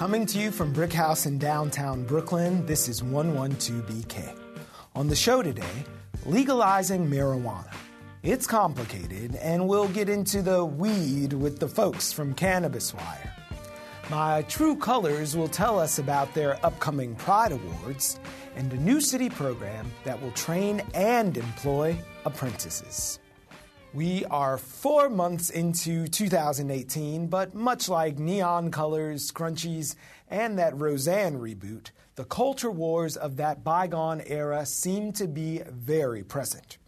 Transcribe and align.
Coming 0.00 0.24
to 0.24 0.38
you 0.38 0.50
from 0.50 0.72
BRIC 0.72 0.94
House 0.94 1.26
in 1.26 1.36
downtown 1.36 2.04
Brooklyn, 2.04 2.64
this 2.64 2.88
is 2.88 3.02
112BK. 3.02 4.34
On 4.94 5.08
the 5.08 5.14
show 5.14 5.42
today, 5.42 5.84
legalizing 6.24 7.06
marijuana. 7.06 7.70
It's 8.22 8.46
complicated, 8.46 9.34
and 9.34 9.68
we'll 9.68 9.88
get 9.88 10.08
into 10.08 10.40
the 10.40 10.64
weed 10.64 11.34
with 11.34 11.58
the 11.58 11.68
folks 11.68 12.14
from 12.14 12.32
Cannabis 12.32 12.94
Wire. 12.94 13.34
My 14.08 14.40
True 14.48 14.74
Colors 14.74 15.36
will 15.36 15.48
tell 15.48 15.78
us 15.78 15.98
about 15.98 16.32
their 16.32 16.58
upcoming 16.64 17.14
Pride 17.16 17.52
Awards 17.52 18.18
and 18.56 18.72
a 18.72 18.76
new 18.76 19.02
city 19.02 19.28
program 19.28 19.92
that 20.04 20.22
will 20.22 20.32
train 20.32 20.80
and 20.94 21.36
employ 21.36 21.94
apprentices. 22.24 23.18
We 23.92 24.24
are 24.26 24.56
four 24.56 25.08
months 25.08 25.50
into 25.50 26.06
2018, 26.06 27.26
but 27.26 27.56
much 27.56 27.88
like 27.88 28.20
neon 28.20 28.70
colors, 28.70 29.32
scrunchies, 29.32 29.96
and 30.28 30.56
that 30.60 30.78
Roseanne 30.78 31.40
reboot, 31.40 31.90
the 32.14 32.24
culture 32.24 32.70
wars 32.70 33.16
of 33.16 33.36
that 33.38 33.64
bygone 33.64 34.22
era 34.24 34.64
seem 34.64 35.12
to 35.14 35.26
be 35.26 35.62
very 35.68 36.22
present. 36.22 36.78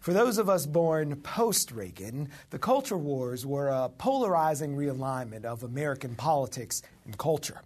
For 0.00 0.12
those 0.12 0.36
of 0.36 0.50
us 0.50 0.66
born 0.66 1.16
post 1.22 1.72
Reagan, 1.72 2.28
the 2.50 2.58
culture 2.58 2.98
wars 2.98 3.46
were 3.46 3.68
a 3.68 3.88
polarizing 3.88 4.76
realignment 4.76 5.46
of 5.46 5.62
American 5.62 6.14
politics 6.14 6.82
and 7.06 7.16
culture. 7.16 7.62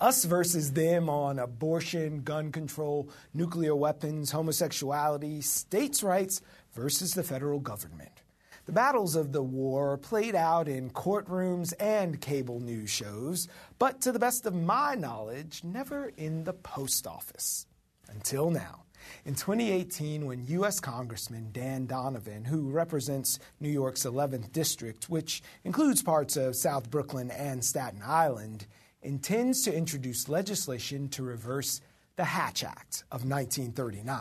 Us 0.00 0.24
versus 0.24 0.72
them 0.72 1.08
on 1.08 1.40
abortion, 1.40 2.22
gun 2.22 2.52
control, 2.52 3.10
nuclear 3.34 3.74
weapons, 3.74 4.30
homosexuality, 4.30 5.40
states' 5.40 6.04
rights 6.04 6.42
versus 6.74 7.14
the 7.14 7.24
federal 7.24 7.58
government. 7.58 8.22
The 8.66 8.72
battles 8.72 9.14
of 9.14 9.30
the 9.32 9.42
war 9.42 9.96
played 9.96 10.34
out 10.34 10.66
in 10.66 10.90
courtrooms 10.90 11.72
and 11.78 12.20
cable 12.20 12.58
news 12.58 12.90
shows, 12.90 13.46
but 13.78 14.00
to 14.00 14.10
the 14.10 14.18
best 14.18 14.44
of 14.44 14.54
my 14.54 14.96
knowledge, 14.96 15.62
never 15.62 16.12
in 16.16 16.42
the 16.42 16.52
post 16.52 17.06
office. 17.06 17.66
Until 18.08 18.50
now. 18.50 18.82
In 19.24 19.36
2018, 19.36 20.26
when 20.26 20.44
U.S. 20.46 20.80
Congressman 20.80 21.50
Dan 21.52 21.86
Donovan, 21.86 22.44
who 22.44 22.70
represents 22.70 23.38
New 23.60 23.68
York's 23.68 24.02
11th 24.02 24.50
District, 24.50 25.08
which 25.08 25.42
includes 25.62 26.02
parts 26.02 26.36
of 26.36 26.56
South 26.56 26.90
Brooklyn 26.90 27.30
and 27.30 27.64
Staten 27.64 28.02
Island, 28.04 28.66
intends 29.00 29.62
to 29.62 29.72
introduce 29.72 30.28
legislation 30.28 31.08
to 31.10 31.22
reverse 31.22 31.80
the 32.16 32.24
Hatch 32.24 32.64
Act 32.64 33.04
of 33.12 33.24
1939. 33.24 34.18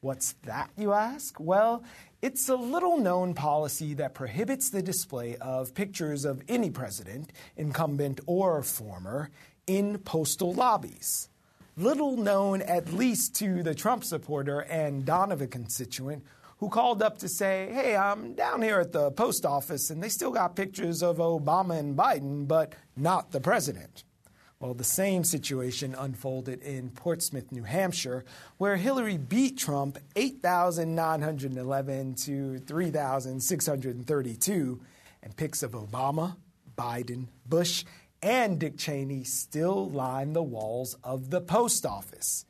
What's 0.00 0.32
that, 0.44 0.70
you 0.76 0.92
ask? 0.92 1.38
Well, 1.38 1.84
it's 2.22 2.48
a 2.48 2.54
little 2.54 2.98
known 2.98 3.34
policy 3.34 3.94
that 3.94 4.14
prohibits 4.14 4.70
the 4.70 4.80
display 4.80 5.36
of 5.38 5.74
pictures 5.74 6.24
of 6.24 6.40
any 6.48 6.70
president, 6.70 7.32
incumbent 7.56 8.20
or 8.26 8.62
former, 8.62 9.30
in 9.66 9.98
postal 9.98 10.54
lobbies. 10.54 11.28
Little 11.76 12.16
known, 12.16 12.62
at 12.62 12.92
least 12.92 13.34
to 13.36 13.64
the 13.64 13.74
Trump 13.74 14.04
supporter 14.04 14.60
and 14.60 15.04
Donovan 15.04 15.48
constituent, 15.48 16.24
who 16.58 16.68
called 16.68 17.02
up 17.02 17.18
to 17.18 17.28
say, 17.28 17.68
Hey, 17.72 17.96
I'm 17.96 18.34
down 18.34 18.62
here 18.62 18.78
at 18.78 18.92
the 18.92 19.10
post 19.10 19.44
office 19.44 19.90
and 19.90 20.00
they 20.00 20.08
still 20.08 20.30
got 20.30 20.54
pictures 20.54 21.02
of 21.02 21.16
Obama 21.16 21.76
and 21.76 21.96
Biden, 21.96 22.46
but 22.46 22.74
not 22.96 23.32
the 23.32 23.40
president. 23.40 24.04
Well, 24.62 24.72
the 24.74 24.84
same 24.84 25.24
situation 25.24 25.96
unfolded 25.98 26.62
in 26.62 26.90
Portsmouth, 26.90 27.50
New 27.50 27.64
Hampshire, 27.64 28.24
where 28.58 28.76
Hillary 28.76 29.18
beat 29.18 29.58
Trump 29.58 29.98
8,911 30.14 32.14
to 32.14 32.58
3,632, 32.60 34.80
and 35.24 35.36
pics 35.36 35.64
of 35.64 35.72
Obama, 35.72 36.36
Biden, 36.78 37.26
Bush, 37.44 37.82
and 38.22 38.60
Dick 38.60 38.78
Cheney 38.78 39.24
still 39.24 39.90
line 39.90 40.32
the 40.32 40.44
walls 40.44 40.96
of 41.02 41.30
the 41.30 41.40
post 41.40 41.84
office. 41.84 42.46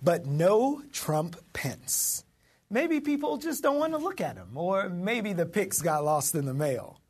But 0.00 0.24
no 0.24 0.82
Trump 0.92 1.34
Pence. 1.52 2.22
Maybe 2.70 3.00
people 3.00 3.38
just 3.38 3.64
don't 3.64 3.80
want 3.80 3.92
to 3.92 3.98
look 3.98 4.20
at 4.20 4.36
him, 4.36 4.50
or 4.54 4.88
maybe 4.88 5.32
the 5.32 5.46
pics 5.46 5.82
got 5.82 6.04
lost 6.04 6.36
in 6.36 6.44
the 6.44 6.54
mail. 6.54 7.00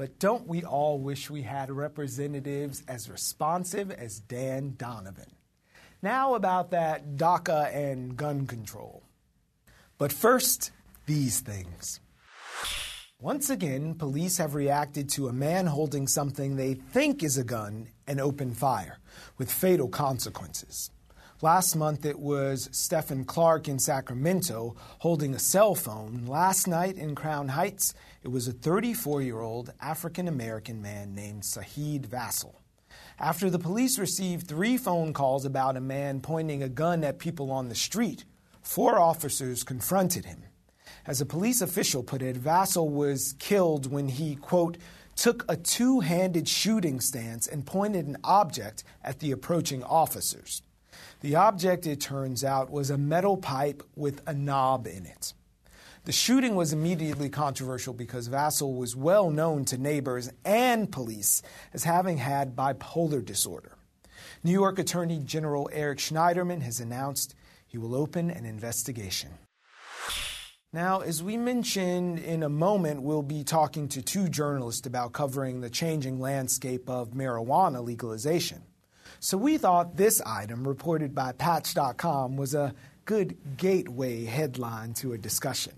But 0.00 0.18
don't 0.18 0.46
we 0.46 0.64
all 0.64 0.98
wish 0.98 1.28
we 1.28 1.42
had 1.42 1.70
representatives 1.70 2.82
as 2.88 3.10
responsive 3.10 3.90
as 3.90 4.18
Dan 4.18 4.74
Donovan? 4.78 5.30
Now 6.00 6.32
about 6.32 6.70
that 6.70 7.18
DACA 7.18 7.70
and 7.74 8.16
gun 8.16 8.46
control. 8.46 9.02
But 9.98 10.10
first, 10.10 10.70
these 11.04 11.40
things. 11.40 12.00
Once 13.20 13.50
again, 13.50 13.94
police 13.94 14.38
have 14.38 14.54
reacted 14.54 15.10
to 15.10 15.28
a 15.28 15.34
man 15.34 15.66
holding 15.66 16.06
something 16.08 16.56
they 16.56 16.72
think 16.72 17.22
is 17.22 17.36
a 17.36 17.44
gun 17.44 17.88
and 18.06 18.22
open 18.22 18.54
fire, 18.54 19.00
with 19.36 19.52
fatal 19.52 19.88
consequences. 19.88 20.90
Last 21.42 21.74
month 21.74 22.04
it 22.04 22.18
was 22.18 22.68
Stephon 22.68 23.26
Clark 23.26 23.66
in 23.66 23.78
Sacramento 23.78 24.76
holding 24.98 25.34
a 25.34 25.38
cell 25.38 25.74
phone. 25.74 26.26
Last 26.26 26.68
night 26.68 26.98
in 26.98 27.14
Crown 27.14 27.48
Heights, 27.48 27.94
it 28.22 28.28
was 28.28 28.46
a 28.46 28.52
34 28.52 29.22
year 29.22 29.40
old 29.40 29.72
African 29.80 30.28
American 30.28 30.82
man 30.82 31.14
named 31.14 31.44
Saheed 31.44 32.06
Vassell. 32.06 32.56
After 33.18 33.48
the 33.48 33.58
police 33.58 33.98
received 33.98 34.48
three 34.48 34.76
phone 34.76 35.14
calls 35.14 35.46
about 35.46 35.78
a 35.78 35.80
man 35.80 36.20
pointing 36.20 36.62
a 36.62 36.68
gun 36.68 37.02
at 37.04 37.18
people 37.18 37.50
on 37.50 37.70
the 37.70 37.74
street, 37.74 38.26
four 38.60 38.98
officers 38.98 39.64
confronted 39.64 40.26
him. 40.26 40.42
As 41.06 41.22
a 41.22 41.26
police 41.26 41.62
official 41.62 42.02
put 42.02 42.20
it, 42.20 42.36
Vassell 42.36 42.90
was 42.90 43.34
killed 43.38 43.90
when 43.90 44.08
he, 44.08 44.36
quote, 44.36 44.76
took 45.16 45.50
a 45.50 45.56
two 45.56 46.00
handed 46.00 46.46
shooting 46.46 47.00
stance 47.00 47.46
and 47.46 47.64
pointed 47.64 48.06
an 48.06 48.18
object 48.24 48.84
at 49.02 49.20
the 49.20 49.32
approaching 49.32 49.82
officers. 49.82 50.60
The 51.20 51.36
object, 51.36 51.86
it 51.86 52.00
turns 52.00 52.42
out, 52.44 52.70
was 52.70 52.90
a 52.90 52.96
metal 52.96 53.36
pipe 53.36 53.82
with 53.94 54.22
a 54.26 54.32
knob 54.32 54.86
in 54.86 55.04
it. 55.04 55.34
The 56.04 56.12
shooting 56.12 56.54
was 56.54 56.72
immediately 56.72 57.28
controversial 57.28 57.92
because 57.92 58.30
Vassell 58.30 58.74
was 58.74 58.96
well 58.96 59.30
known 59.30 59.66
to 59.66 59.76
neighbors 59.76 60.32
and 60.46 60.90
police 60.90 61.42
as 61.74 61.84
having 61.84 62.16
had 62.16 62.56
bipolar 62.56 63.22
disorder. 63.22 63.76
New 64.42 64.52
York 64.52 64.78
Attorney 64.78 65.20
General 65.22 65.68
Eric 65.72 65.98
Schneiderman 65.98 66.62
has 66.62 66.80
announced 66.80 67.34
he 67.66 67.76
will 67.76 67.94
open 67.94 68.30
an 68.30 68.46
investigation. 68.46 69.30
Now, 70.72 71.00
as 71.00 71.22
we 71.22 71.36
mentioned 71.36 72.18
in 72.20 72.42
a 72.42 72.48
moment, 72.48 73.02
we'll 73.02 73.22
be 73.22 73.44
talking 73.44 73.88
to 73.88 74.00
two 74.00 74.28
journalists 74.28 74.86
about 74.86 75.12
covering 75.12 75.60
the 75.60 75.68
changing 75.68 76.18
landscape 76.18 76.88
of 76.88 77.10
marijuana 77.10 77.84
legalization. 77.84 78.62
So 79.18 79.36
we 79.36 79.58
thought 79.58 79.96
this 79.96 80.20
item, 80.22 80.66
reported 80.66 81.14
by 81.14 81.32
Patch.com, 81.32 82.36
was 82.36 82.54
a 82.54 82.74
good 83.04 83.36
gateway 83.56 84.24
headline 84.24 84.94
to 84.94 85.12
a 85.12 85.18
discussion. 85.18 85.72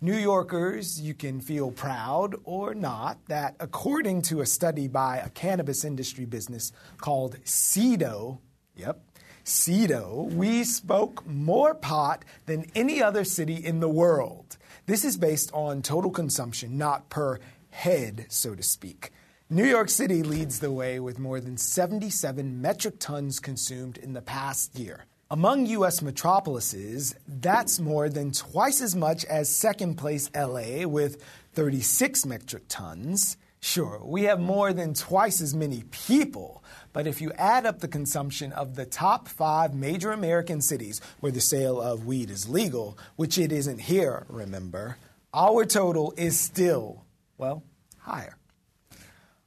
New 0.00 0.16
Yorkers, 0.16 1.00
you 1.00 1.12
can 1.12 1.40
feel 1.40 1.72
proud 1.72 2.36
or 2.44 2.72
not 2.74 3.18
that 3.26 3.56
according 3.58 4.22
to 4.22 4.40
a 4.40 4.46
study 4.46 4.86
by 4.86 5.16
a 5.16 5.28
cannabis 5.30 5.84
industry 5.84 6.24
business 6.24 6.70
called 6.98 7.36
Seedo, 7.44 8.38
yep, 8.76 9.00
Seedo, 9.44 10.32
we 10.34 10.62
smoke 10.62 11.26
more 11.26 11.74
pot 11.74 12.24
than 12.46 12.66
any 12.74 13.02
other 13.02 13.24
city 13.24 13.54
in 13.54 13.80
the 13.80 13.88
world. 13.88 14.56
This 14.86 15.04
is 15.04 15.16
based 15.16 15.50
on 15.52 15.82
total 15.82 16.10
consumption, 16.10 16.78
not 16.78 17.08
per 17.08 17.40
head, 17.70 18.26
so 18.28 18.54
to 18.54 18.62
speak. 18.62 19.10
New 19.50 19.64
York 19.64 19.88
City 19.88 20.22
leads 20.22 20.60
the 20.60 20.70
way 20.70 21.00
with 21.00 21.18
more 21.18 21.40
than 21.40 21.56
77 21.56 22.60
metric 22.60 22.96
tons 22.98 23.40
consumed 23.40 23.96
in 23.96 24.12
the 24.12 24.20
past 24.20 24.78
year. 24.78 25.06
Among 25.30 25.64
U.S. 25.64 26.02
metropolises, 26.02 27.14
that's 27.26 27.80
more 27.80 28.10
than 28.10 28.30
twice 28.30 28.82
as 28.82 28.94
much 28.94 29.24
as 29.24 29.48
second 29.48 29.94
place 29.94 30.30
LA 30.36 30.86
with 30.86 31.24
36 31.54 32.26
metric 32.26 32.64
tons. 32.68 33.38
Sure, 33.58 34.02
we 34.04 34.24
have 34.24 34.38
more 34.38 34.74
than 34.74 34.92
twice 34.92 35.40
as 35.40 35.54
many 35.54 35.82
people, 35.92 36.62
but 36.92 37.06
if 37.06 37.22
you 37.22 37.32
add 37.38 37.64
up 37.64 37.80
the 37.80 37.88
consumption 37.88 38.52
of 38.52 38.74
the 38.74 38.84
top 38.84 39.28
five 39.28 39.72
major 39.72 40.12
American 40.12 40.60
cities 40.60 41.00
where 41.20 41.32
the 41.32 41.40
sale 41.40 41.80
of 41.80 42.04
weed 42.04 42.28
is 42.28 42.50
legal, 42.50 42.98
which 43.16 43.38
it 43.38 43.50
isn't 43.50 43.80
here, 43.80 44.26
remember, 44.28 44.98
our 45.32 45.64
total 45.64 46.12
is 46.18 46.38
still, 46.38 47.06
well, 47.38 47.62
higher. 48.00 48.37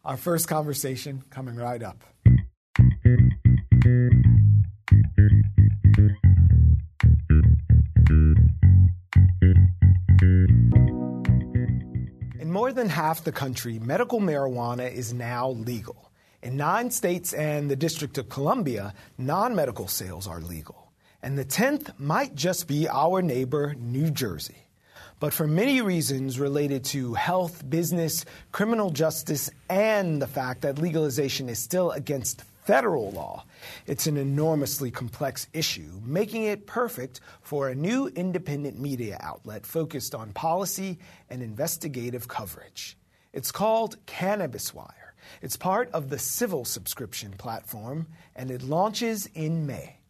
Our 0.04 0.18
first 0.18 0.48
conversation 0.48 1.24
coming 1.30 1.58
right 1.58 1.84
up. 1.84 2.04
In 12.40 12.50
more 12.50 12.74
than 12.74 12.90
half 12.90 13.24
the 13.24 13.32
country, 13.32 13.78
medical 13.78 14.20
marijuana 14.20 14.92
is 14.92 15.14
now 15.14 15.52
legal. 15.52 16.12
In 16.42 16.58
nine 16.58 16.90
states 16.90 17.32
and 17.34 17.70
the 17.70 17.76
District 17.76 18.18
of 18.18 18.28
Columbia, 18.28 18.96
non 19.20 19.54
medical 19.54 19.88
sales 19.88 20.26
are 20.28 20.42
legal. 20.42 20.92
And 21.22 21.38
the 21.38 21.46
10th 21.46 22.00
might 22.00 22.34
just 22.34 22.68
be 22.68 22.90
our 22.90 23.22
neighbor, 23.22 23.76
New 23.78 24.10
Jersey. 24.10 24.66
But 25.22 25.36
for 25.36 25.46
many 25.46 25.82
reasons 25.82 26.40
related 26.40 26.84
to 26.86 27.14
health, 27.14 27.70
business, 27.70 28.26
criminal 28.52 28.90
justice, 28.90 29.52
and 29.70 30.20
the 30.20 30.26
fact 30.26 30.62
that 30.62 30.80
legalization 30.80 31.48
is 31.48 31.60
still 31.60 31.92
against 31.92 32.42
federal 32.66 33.12
law. 33.12 33.46
It's 33.86 34.08
an 34.08 34.18
enormously 34.18 34.90
complex 34.90 35.48
issue, 35.54 35.92
making 36.04 36.46
it 36.46 36.66
perfect 36.66 37.20
for 37.44 37.70
a 37.70 37.76
new 37.76 38.08
independent 38.08 38.80
media 38.80 39.20
outlet 39.22 39.64
focused 39.64 40.16
on 40.16 40.34
policy 40.34 40.98
and 41.30 41.44
investigative 41.44 42.28
coverage. 42.28 42.98
It's 43.32 43.52
called 43.52 44.04
Cannabis 44.08 44.74
Wire. 44.74 45.14
It's 45.44 45.56
part 45.56 45.92
of 45.92 46.10
the 46.10 46.18
Civil 46.18 46.66
subscription 46.66 47.34
platform, 47.38 48.08
and 48.36 48.50
it 48.50 48.64
launches 48.64 49.30
in 49.36 49.68
May. 49.68 50.01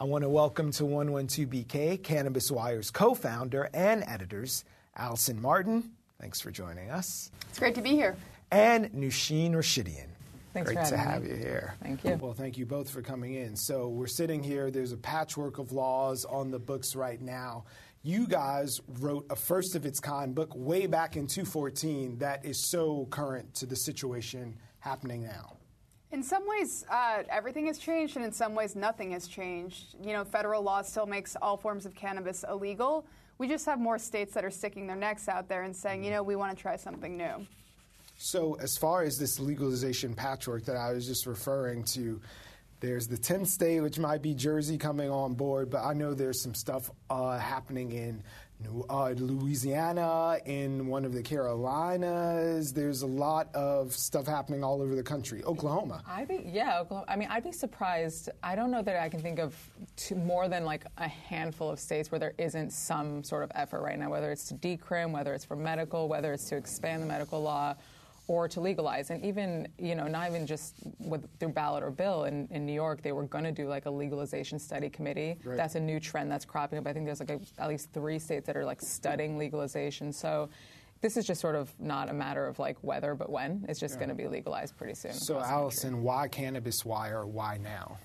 I 0.00 0.04
want 0.04 0.22
to 0.24 0.30
welcome 0.30 0.72
to 0.72 0.84
112BK 0.84 2.02
Cannabis 2.02 2.50
Wire's 2.50 2.90
co 2.90 3.12
founder 3.12 3.68
and 3.74 4.02
editors, 4.06 4.64
Alyson 4.96 5.38
Martin. 5.38 5.90
Thanks 6.18 6.40
for 6.40 6.50
joining 6.50 6.90
us. 6.90 7.30
It's 7.50 7.58
great 7.58 7.74
to 7.74 7.82
be 7.82 7.90
here. 7.90 8.16
And 8.50 8.90
Nushin 8.94 9.50
Rashidian. 9.52 10.06
Thanks 10.54 10.72
Great 10.72 10.86
to 10.86 10.96
have 10.96 11.22
me. 11.24 11.28
you 11.28 11.36
here. 11.36 11.74
Thank 11.82 12.02
you. 12.02 12.18
Well, 12.18 12.32
thank 12.32 12.56
you 12.56 12.64
both 12.64 12.88
for 12.88 13.02
coming 13.02 13.34
in. 13.34 13.54
So, 13.54 13.88
we're 13.88 14.06
sitting 14.06 14.42
here, 14.42 14.70
there's 14.70 14.92
a 14.92 14.96
patchwork 14.96 15.58
of 15.58 15.70
laws 15.70 16.24
on 16.24 16.50
the 16.50 16.58
books 16.58 16.96
right 16.96 17.20
now. 17.20 17.64
You 18.02 18.26
guys 18.26 18.80
wrote 19.00 19.26
a 19.28 19.36
first 19.36 19.74
of 19.74 19.84
its 19.84 20.00
kind 20.00 20.34
book 20.34 20.50
way 20.56 20.86
back 20.86 21.16
in 21.16 21.26
2014 21.26 22.16
that 22.20 22.46
is 22.46 22.58
so 22.58 23.06
current 23.10 23.52
to 23.56 23.66
the 23.66 23.76
situation 23.76 24.56
happening 24.78 25.24
now. 25.24 25.58
In 26.12 26.24
some 26.24 26.46
ways, 26.46 26.84
uh, 26.90 27.22
everything 27.28 27.66
has 27.66 27.78
changed, 27.78 28.16
and 28.16 28.24
in 28.24 28.32
some 28.32 28.54
ways, 28.54 28.74
nothing 28.74 29.12
has 29.12 29.28
changed. 29.28 29.94
You 30.02 30.12
know, 30.12 30.24
federal 30.24 30.62
law 30.62 30.82
still 30.82 31.06
makes 31.06 31.36
all 31.40 31.56
forms 31.56 31.86
of 31.86 31.94
cannabis 31.94 32.44
illegal. 32.48 33.06
We 33.38 33.46
just 33.46 33.64
have 33.66 33.78
more 33.78 33.98
states 33.98 34.34
that 34.34 34.44
are 34.44 34.50
sticking 34.50 34.88
their 34.88 34.96
necks 34.96 35.28
out 35.28 35.48
there 35.48 35.62
and 35.62 35.74
saying, 35.74 36.02
you 36.02 36.10
know, 36.10 36.22
we 36.22 36.34
want 36.34 36.56
to 36.56 36.60
try 36.60 36.76
something 36.76 37.16
new. 37.16 37.46
So, 38.16 38.54
as 38.60 38.76
far 38.76 39.02
as 39.02 39.18
this 39.18 39.38
legalization 39.38 40.14
patchwork 40.14 40.64
that 40.64 40.76
I 40.76 40.92
was 40.92 41.06
just 41.06 41.26
referring 41.26 41.84
to, 41.84 42.20
there's 42.80 43.06
the 43.06 43.16
10th 43.16 43.46
state, 43.46 43.80
which 43.80 43.98
might 43.98 44.20
be 44.20 44.34
Jersey 44.34 44.78
coming 44.78 45.10
on 45.10 45.34
board, 45.34 45.70
but 45.70 45.84
I 45.84 45.92
know 45.92 46.12
there's 46.12 46.40
some 46.40 46.54
stuff 46.54 46.90
uh, 47.08 47.38
happening 47.38 47.92
in 47.92 48.22
New, 48.62 48.84
uh, 48.90 49.10
Louisiana, 49.16 50.38
in 50.44 50.86
one 50.86 51.04
of 51.04 51.12
the 51.12 51.22
Carolinas. 51.22 52.72
There's 52.72 53.02
a 53.02 53.06
lot 53.06 53.54
of 53.54 53.92
stuff 53.92 54.26
happening 54.26 54.62
all 54.62 54.82
over 54.82 54.94
the 54.94 55.02
country. 55.02 55.42
Oklahoma. 55.44 56.02
I 56.06 56.24
think, 56.24 56.46
yeah, 56.46 56.80
Oklahoma. 56.80 57.06
I 57.08 57.16
mean, 57.16 57.28
I'd 57.30 57.44
be 57.44 57.52
surprised. 57.52 58.28
I 58.42 58.54
don't 58.54 58.70
know 58.70 58.82
that 58.82 59.00
I 59.00 59.08
can 59.08 59.20
think 59.20 59.38
of 59.38 59.54
two, 59.96 60.14
more 60.14 60.48
than 60.48 60.64
like 60.64 60.84
a 60.98 61.08
handful 61.08 61.70
of 61.70 61.80
states 61.80 62.10
where 62.10 62.18
there 62.18 62.34
isn't 62.38 62.72
some 62.72 63.24
sort 63.24 63.42
of 63.42 63.50
effort 63.54 63.80
right 63.82 63.98
now, 63.98 64.10
whether 64.10 64.30
it's 64.30 64.48
to 64.48 64.54
decrim, 64.54 65.12
whether 65.12 65.32
it's 65.32 65.44
for 65.44 65.56
medical, 65.56 66.08
whether 66.08 66.32
it's 66.32 66.48
to 66.50 66.56
expand 66.56 67.02
the 67.02 67.06
medical 67.06 67.40
law 67.40 67.74
or 68.30 68.46
to 68.46 68.60
legalize. 68.60 69.10
And 69.10 69.24
even, 69.24 69.66
you 69.76 69.96
know, 69.96 70.06
not 70.06 70.28
even 70.30 70.46
just 70.46 70.76
with, 71.00 71.26
through 71.40 71.48
ballot 71.48 71.82
or 71.82 71.90
bill. 71.90 72.26
In, 72.26 72.46
in 72.52 72.64
New 72.64 72.72
York, 72.72 73.02
they 73.02 73.10
were 73.10 73.24
going 73.24 73.42
to 73.42 73.50
do 73.50 73.66
like 73.66 73.86
a 73.86 73.90
legalization 73.90 74.56
study 74.56 74.88
committee. 74.88 75.36
Right. 75.42 75.56
That's 75.56 75.74
a 75.74 75.80
new 75.80 75.98
trend 75.98 76.30
that's 76.30 76.44
cropping 76.44 76.78
up. 76.78 76.86
I 76.86 76.92
think 76.92 77.06
there's 77.06 77.18
like 77.18 77.30
a, 77.30 77.40
at 77.58 77.68
least 77.68 77.88
three 77.92 78.20
states 78.20 78.46
that 78.46 78.56
are 78.56 78.64
like 78.64 78.80
studying 78.80 79.36
legalization. 79.36 80.12
So 80.12 80.48
this 81.00 81.16
is 81.16 81.26
just 81.26 81.40
sort 81.40 81.56
of 81.56 81.72
not 81.80 82.08
a 82.08 82.12
matter 82.12 82.46
of 82.46 82.60
like 82.60 82.76
whether, 82.82 83.16
but 83.16 83.30
when. 83.30 83.66
It's 83.68 83.80
just 83.80 83.94
Yeah. 83.94 84.06
going 84.06 84.10
to 84.10 84.14
be 84.14 84.28
legalized 84.28 84.76
pretty 84.76 84.94
soon. 84.94 85.12
So, 85.12 85.38
across 85.38 85.48
the 85.48 85.50
country. 85.50 85.64
Alyson, 85.64 86.02
why 86.04 86.28
Cannabis 86.28 86.84
Wire 86.84 87.26
Why 87.26 87.58
now? 87.60 87.98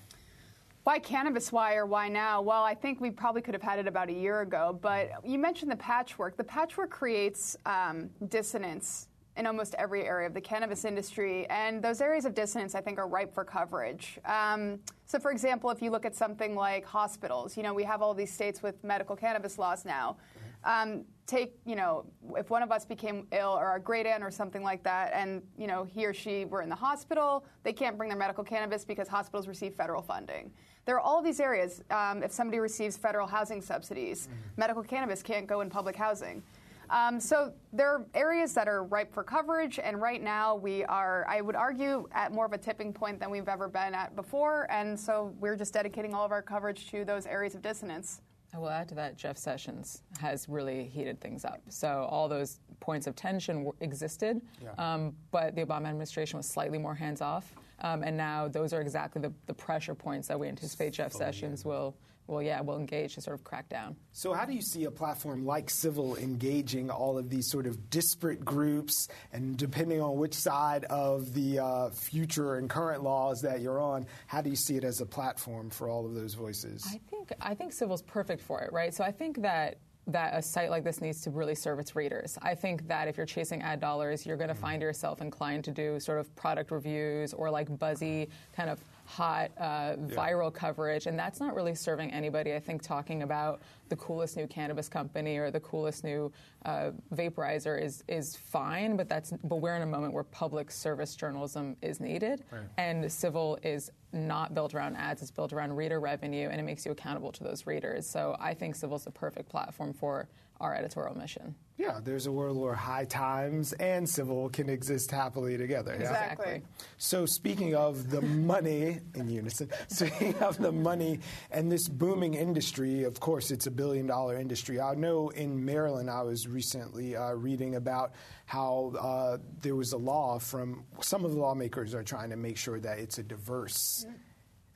Why 0.82 0.98
Cannabis 0.98 1.52
Wire 1.52 1.86
Why 1.86 2.08
now? 2.08 2.42
Well, 2.42 2.64
I 2.64 2.74
think 2.74 3.00
we 3.00 3.10
probably 3.10 3.42
could 3.42 3.54
have 3.54 3.62
had 3.62 3.78
it 3.78 3.86
about 3.86 4.08
a 4.08 4.12
year 4.12 4.40
ago, 4.40 4.76
but 4.82 5.10
you 5.24 5.38
mentioned 5.38 5.70
the 5.70 5.76
patchwork. 5.76 6.36
The 6.36 6.42
patchwork 6.42 6.90
creates 6.90 7.56
um, 7.64 8.10
dissonance 8.26 9.06
in 9.36 9.46
almost 9.46 9.74
every 9.78 10.04
area 10.04 10.26
of 10.26 10.34
the 10.34 10.40
cannabis 10.40 10.84
industry, 10.84 11.46
and 11.50 11.82
those 11.82 12.00
areas 12.00 12.24
of 12.24 12.34
dissonance, 12.34 12.74
I 12.74 12.80
think, 12.80 12.98
are 12.98 13.06
ripe 13.06 13.34
for 13.34 13.44
coverage. 13.44 14.18
Um, 14.24 14.78
so, 15.04 15.18
for 15.18 15.30
example, 15.30 15.70
if 15.70 15.82
you 15.82 15.90
look 15.90 16.04
at 16.04 16.14
something 16.14 16.54
like 16.54 16.84
hospitals, 16.84 17.56
you 17.56 17.62
know, 17.62 17.74
we 17.74 17.84
have 17.84 18.02
all 18.02 18.14
these 18.14 18.32
states 18.32 18.62
with 18.62 18.82
medical 18.82 19.14
cannabis 19.14 19.58
laws 19.58 19.84
now. 19.84 20.16
Um, 20.64 21.04
take, 21.26 21.58
you 21.64 21.76
know, 21.76 22.06
if 22.36 22.50
one 22.50 22.62
of 22.62 22.72
us 22.72 22.84
became 22.84 23.26
ill 23.30 23.50
or 23.50 23.66
our 23.66 23.78
great 23.78 24.06
aunt 24.06 24.24
or 24.24 24.30
something 24.30 24.62
like 24.62 24.82
that, 24.82 25.12
and, 25.14 25.42
you 25.56 25.66
know, 25.66 25.84
he 25.84 26.06
or 26.06 26.14
she 26.14 26.44
were 26.44 26.62
in 26.62 26.68
the 26.68 26.74
hospital, 26.74 27.44
they 27.62 27.72
can't 27.72 27.96
bring 27.96 28.08
their 28.08 28.18
medical 28.18 28.42
cannabis 28.42 28.84
because 28.84 29.06
hospitals 29.06 29.46
receive 29.46 29.74
federal 29.74 30.02
funding. 30.02 30.50
There 30.84 30.96
are 30.96 31.00
all 31.00 31.20
these 31.22 31.40
areas. 31.40 31.82
Um, 31.90 32.22
if 32.22 32.32
somebody 32.32 32.58
receives 32.58 32.96
federal 32.96 33.26
housing 33.26 33.60
subsidies, 33.60 34.28
medical 34.56 34.82
cannabis 34.82 35.22
can't 35.22 35.46
go 35.46 35.60
in 35.60 35.70
public 35.70 35.96
housing. 35.96 36.42
Um, 36.90 37.18
so 37.20 37.52
there 37.72 37.88
are 37.90 38.06
areas 38.14 38.54
that 38.54 38.68
are 38.68 38.84
ripe 38.84 39.12
for 39.12 39.22
coverage, 39.22 39.78
and 39.78 40.00
right 40.00 40.22
now 40.22 40.54
we 40.56 40.84
are, 40.84 41.26
I 41.28 41.40
would 41.40 41.56
argue, 41.56 42.08
at 42.12 42.32
more 42.32 42.46
of 42.46 42.52
a 42.52 42.58
tipping 42.58 42.92
point 42.92 43.18
than 43.20 43.30
we've 43.30 43.48
ever 43.48 43.68
been 43.68 43.94
at 43.94 44.14
before, 44.14 44.70
and 44.70 44.98
so 44.98 45.34
we're 45.40 45.56
just 45.56 45.72
dedicating 45.74 46.14
all 46.14 46.24
of 46.24 46.32
our 46.32 46.42
coverage 46.42 46.90
to 46.90 47.04
those 47.04 47.26
areas 47.26 47.54
of 47.54 47.62
dissonance. 47.62 48.20
I 48.54 48.58
will 48.58 48.70
add 48.70 48.88
to 48.90 48.94
that, 48.94 49.16
Jeff 49.16 49.36
Sessions 49.36 50.02
has 50.20 50.48
really 50.48 50.84
heated 50.84 51.20
things 51.20 51.44
up. 51.44 51.60
So 51.68 52.06
all 52.10 52.28
those 52.28 52.60
points 52.80 53.06
of 53.06 53.16
tension 53.16 53.70
existed, 53.80 54.40
Yeah. 54.62 54.70
um, 54.78 55.14
but 55.30 55.54
the 55.56 55.64
Obama 55.66 55.86
administration 55.88 56.36
was 56.36 56.46
slightly 56.46 56.78
more 56.78 56.94
hands 56.94 57.20
off, 57.20 57.52
um, 57.80 58.02
and 58.02 58.16
now 58.16 58.48
those 58.48 58.72
are 58.72 58.80
exactly 58.80 59.20
the, 59.20 59.32
the 59.46 59.54
pressure 59.54 59.94
points 59.94 60.28
that 60.28 60.38
we 60.40 60.48
anticipate 60.48 60.92
Jeff 60.92 61.12
Sessions 61.12 61.64
will, 61.64 61.96
will, 62.26 62.42
yeah, 62.42 62.60
will 62.60 62.78
engage 62.78 63.14
to 63.14 63.20
sort 63.20 63.34
of 63.34 63.44
crack 63.44 63.68
down. 63.68 63.96
So, 64.12 64.32
how 64.32 64.44
do 64.46 64.52
you 64.52 64.62
see 64.62 64.84
a 64.84 64.90
platform 64.90 65.44
like 65.44 65.68
Civil 65.68 66.16
engaging 66.16 66.90
all 66.90 67.18
of 67.18 67.28
these 67.28 67.50
sort 67.50 67.66
of 67.66 67.90
disparate 67.90 68.44
groups, 68.44 69.08
and 69.32 69.56
depending 69.56 70.00
on 70.00 70.16
which 70.16 70.34
side 70.34 70.84
of 70.84 71.34
the 71.34 71.58
uh, 71.58 71.90
future 71.90 72.56
and 72.56 72.70
current 72.70 73.02
laws 73.02 73.40
that 73.42 73.60
you're 73.60 73.80
on, 73.80 74.06
how 74.26 74.40
do 74.40 74.50
you 74.50 74.56
see 74.56 74.76
it 74.76 74.84
as 74.84 75.00
a 75.00 75.06
platform 75.06 75.70
for 75.70 75.88
all 75.88 76.06
of 76.06 76.14
those 76.14 76.34
voices? 76.34 76.82
I 76.88 77.00
think 77.10 77.32
I 77.40 77.54
think 77.54 77.72
Civil's 77.72 78.02
perfect 78.02 78.42
for 78.42 78.62
it, 78.62 78.72
right? 78.72 78.94
So 78.94 79.04
I 79.04 79.12
think 79.12 79.42
that 79.42 79.78
that 80.08 80.34
a 80.34 80.42
site 80.42 80.70
like 80.70 80.84
this 80.84 81.00
needs 81.00 81.20
to 81.22 81.30
really 81.30 81.54
serve 81.54 81.78
its 81.78 81.96
readers. 81.96 82.38
I 82.40 82.54
think 82.54 82.86
that 82.86 83.08
if 83.08 83.16
you're 83.16 83.26
chasing 83.26 83.62
ad 83.62 83.80
dollars, 83.80 84.24
you're 84.24 84.36
going 84.36 84.48
to 84.48 84.54
mm-hmm. 84.54 84.62
find 84.62 84.82
yourself 84.82 85.20
inclined 85.20 85.64
to 85.64 85.72
do 85.72 85.98
sort 85.98 86.20
of 86.20 86.34
product 86.36 86.70
reviews 86.70 87.32
or 87.32 87.50
like 87.50 87.76
buzzy 87.78 88.28
kind 88.54 88.70
of 88.70 88.78
hot 89.06 89.52
uh, 89.56 89.94
viral 89.96 90.52
coverage, 90.52 91.06
and 91.06 91.18
that's 91.18 91.40
not 91.40 91.54
really 91.54 91.74
serving 91.74 92.12
anybody. 92.12 92.54
I 92.54 92.60
think 92.60 92.82
talking 92.82 93.22
about 93.22 93.62
the 93.88 93.96
coolest 93.96 94.36
new 94.36 94.46
cannabis 94.48 94.88
company 94.88 95.36
or 95.38 95.50
the 95.50 95.60
coolest 95.60 96.02
new 96.02 96.32
uh, 96.64 96.90
vaporizer 97.14 97.80
is 97.80 98.02
is 98.08 98.36
fine, 98.36 98.96
but 98.96 99.08
that's 99.08 99.32
but 99.44 99.56
we're 99.56 99.76
in 99.76 99.82
a 99.82 99.86
moment 99.86 100.12
where 100.12 100.24
public 100.24 100.70
service 100.70 101.14
journalism 101.14 101.76
is 101.82 102.00
needed, 102.00 102.44
and 102.78 103.10
Civil 103.10 103.58
is 103.62 103.92
not 104.12 104.54
built 104.54 104.74
around 104.74 104.96
ads, 104.96 105.22
it's 105.22 105.30
built 105.30 105.52
around 105.52 105.76
reader 105.76 106.00
revenue, 106.00 106.48
and 106.50 106.60
it 106.60 106.64
makes 106.64 106.84
you 106.84 106.92
accountable 106.92 107.30
to 107.32 107.44
those 107.44 107.66
readers. 107.66 108.08
So 108.08 108.36
I 108.40 108.54
think 108.54 108.74
Civil's 108.74 109.04
the 109.04 109.10
perfect 109.12 109.48
platform 109.48 109.92
for 109.92 110.28
our 110.60 110.74
editorial 110.74 111.16
mission. 111.16 111.54
Yeah, 111.78 112.00
there's 112.02 112.26
a 112.26 112.32
world 112.32 112.56
where 112.56 112.74
High 112.74 113.04
Times 113.04 113.74
and 113.74 114.08
Civil 114.08 114.48
can 114.48 114.70
exist 114.70 115.10
happily 115.10 115.58
together. 115.58 115.92
yeah? 115.92 116.06
Exactly. 116.08 116.62
So, 116.96 117.26
speaking 117.26 117.74
of 117.74 118.10
the 118.10 118.22
money 118.22 119.00
in 119.14 119.28
unison, 119.28 119.70
speaking 119.88 120.34
of 120.36 120.56
the 120.56 120.72
money 120.72 121.20
and 121.50 121.70
this 121.70 121.88
booming 121.88 122.34
industry, 122.34 123.04
of 123.04 123.20
course, 123.20 123.50
it's 123.50 123.66
a 123.66 123.70
billion 123.70 124.06
dollar 124.06 124.36
industry. 124.36 124.80
I 124.80 124.94
know 124.94 125.28
in 125.28 125.64
Maryland, 125.64 126.08
I 126.08 126.22
was 126.22 126.48
recently 126.48 127.14
uh, 127.14 127.32
reading 127.32 127.74
about 127.74 128.12
how 128.46 128.92
uh, 128.98 129.38
there 129.60 129.74
was 129.76 129.92
a 129.92 129.98
law 129.98 130.38
from 130.38 130.84
some 131.00 131.24
of 131.24 131.32
the 131.32 131.38
lawmakers 131.38 131.94
are 131.94 132.02
trying 132.02 132.30
to 132.30 132.36
make 132.36 132.56
sure 132.56 132.80
that 132.80 132.98
it's 132.98 133.18
a 133.18 133.22
diverse 133.22 134.06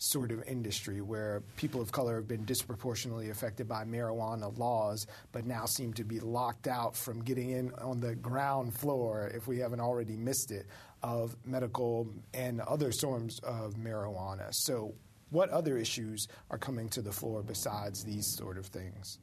sort 0.01 0.33
of 0.33 0.43
industry 0.49 1.03
where 1.03 1.43
people 1.57 1.81
of 1.81 1.93
color 1.93 2.17
have 2.17 2.27
been 2.27 2.45
disproportionately 2.47 3.29
affected 3.29 3.69
by 3.69 3.85
marijuana 3.85 4.57
laws, 4.59 5.07
but 5.31 5.45
now 5.45 5.67
seem 5.67 5.93
to 5.93 6.05
be 6.05 6.19
locked 6.19 6.67
out 6.67 6.97
from 6.97 7.23
getting 7.23 7.51
in 7.51 7.71
on 7.75 8.01
the 8.01 8.15
ground 8.15 8.73
floor, 8.73 9.31
if 9.35 9.47
we 9.47 9.59
haven't 9.59 9.81
already 9.81 10.17
missed 10.17 10.51
it, 10.51 10.67
of 11.03 11.37
medical 11.45 12.09
and 12.33 12.63
other 12.63 12.91
forms 12.93 13.41
of 13.41 13.75
marijuana. 13.75 14.53
So, 14.55 14.95
what 15.29 15.51
other 15.51 15.77
issues 15.77 16.27
are 16.51 16.59
coming 16.59 16.89
to 16.89 17.03
the 17.03 17.13
floor 17.13 17.43
besides 17.43 18.03
these 18.03 18.27
sort 18.27 18.57
of 18.59 18.67
things? 18.67 19.19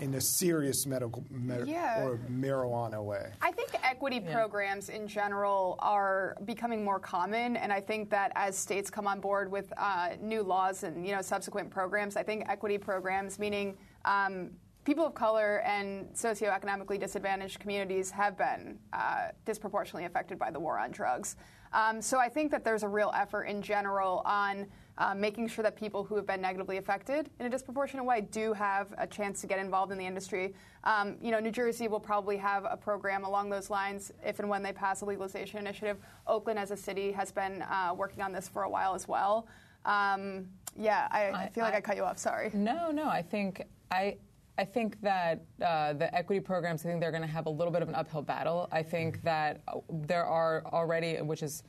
In 0.00 0.14
a 0.14 0.20
serious 0.20 0.86
medical 0.86 1.24
med- 1.30 1.68
Yeah. 1.68 2.04
or 2.04 2.18
marijuana 2.30 3.02
way. 3.02 3.32
I 3.42 3.52
think 3.52 3.70
equity 3.84 4.20
programs 4.20 4.88
in 4.88 5.06
general 5.06 5.76
are 5.80 6.36
becoming 6.44 6.84
more 6.84 6.98
common, 6.98 7.56
and 7.56 7.72
I 7.72 7.80
think 7.80 8.08
that 8.10 8.32
as 8.34 8.56
states 8.56 8.90
come 8.90 9.06
on 9.06 9.20
board 9.20 9.50
with 9.50 9.72
uh, 9.76 10.10
new 10.20 10.42
laws 10.42 10.84
and 10.84 11.06
you 11.06 11.14
know 11.14 11.22
subsequent 11.22 11.70
programs, 11.70 12.16
I 12.16 12.22
think 12.22 12.44
equity 12.48 12.78
programs, 12.78 13.38
meaning 13.38 13.76
um, 14.04 14.50
people 14.84 15.04
of 15.04 15.14
color 15.14 15.58
and 15.66 16.06
socioeconomically 16.14 16.98
disadvantaged 16.98 17.60
communities, 17.60 18.10
have 18.10 18.38
been 18.38 18.78
uh, 18.94 19.28
disproportionately 19.44 20.06
affected 20.06 20.38
by 20.38 20.50
the 20.50 20.58
war 20.60 20.78
on 20.78 20.90
drugs. 20.90 21.36
Um, 21.74 22.00
so 22.00 22.18
I 22.18 22.30
think 22.30 22.50
that 22.52 22.64
there's 22.64 22.82
a 22.84 22.88
real 22.88 23.12
effort 23.14 23.44
in 23.44 23.60
general 23.60 24.22
on 24.24 24.66
um, 24.98 25.20
making 25.20 25.48
sure 25.48 25.62
that 25.62 25.76
people 25.76 26.04
who 26.04 26.16
have 26.16 26.26
been 26.26 26.40
negatively 26.40 26.76
affected 26.76 27.30
in 27.38 27.46
a 27.46 27.50
disproportionate 27.50 28.04
way 28.04 28.20
do 28.20 28.52
have 28.52 28.88
a 28.98 29.06
chance 29.06 29.40
to 29.40 29.46
get 29.46 29.58
involved 29.58 29.92
in 29.92 29.98
the 29.98 30.04
industry. 30.04 30.54
Um, 30.84 31.16
you 31.22 31.30
know, 31.30 31.38
New 31.38 31.52
Jersey 31.52 31.86
will 31.88 32.00
probably 32.00 32.36
have 32.36 32.66
a 32.68 32.76
program 32.76 33.24
along 33.24 33.48
those 33.48 33.70
lines 33.70 34.12
if 34.24 34.40
and 34.40 34.48
when 34.48 34.62
they 34.62 34.72
pass 34.72 35.00
a 35.02 35.04
legalization 35.04 35.58
initiative. 35.58 35.98
Oakland, 36.26 36.58
as 36.58 36.72
a 36.72 36.76
city, 36.76 37.12
has 37.12 37.30
been 37.30 37.62
uh, 37.62 37.94
working 37.96 38.22
on 38.22 38.32
this 38.32 38.48
for 38.48 38.64
a 38.64 38.70
while 38.70 38.94
as 38.94 39.06
well. 39.06 39.46
Um, 39.84 40.48
yeah, 40.76 41.08
I, 41.10 41.30
I, 41.30 41.48
feel 41.48 41.64
like 41.64 41.74
I, 41.74 41.78
I 41.78 41.80
cut 41.80 41.96
you 41.96 42.02
off. 42.04 42.18
Sorry. 42.18 42.50
No, 42.52 42.90
no. 42.90 43.08
I 43.08 43.22
think 43.22 43.62
I. 43.90 44.16
I 44.60 44.64
think 44.64 45.00
that 45.02 45.44
uh, 45.64 45.92
the 45.92 46.12
equity 46.12 46.40
programs, 46.40 46.84
I 46.84 46.88
think 46.88 47.00
they're 47.00 47.12
going 47.12 47.22
to 47.22 47.28
have 47.28 47.46
a 47.46 47.50
little 47.50 47.72
bit 47.72 47.80
of 47.80 47.88
an 47.88 47.94
uphill 47.94 48.22
battle. 48.22 48.68
I 48.72 48.82
think 48.82 49.22
that 49.22 49.60
uh, 49.68 49.78
there 49.88 50.24
are 50.24 50.64
already, 50.72 51.14
which 51.18 51.44
is 51.44 51.62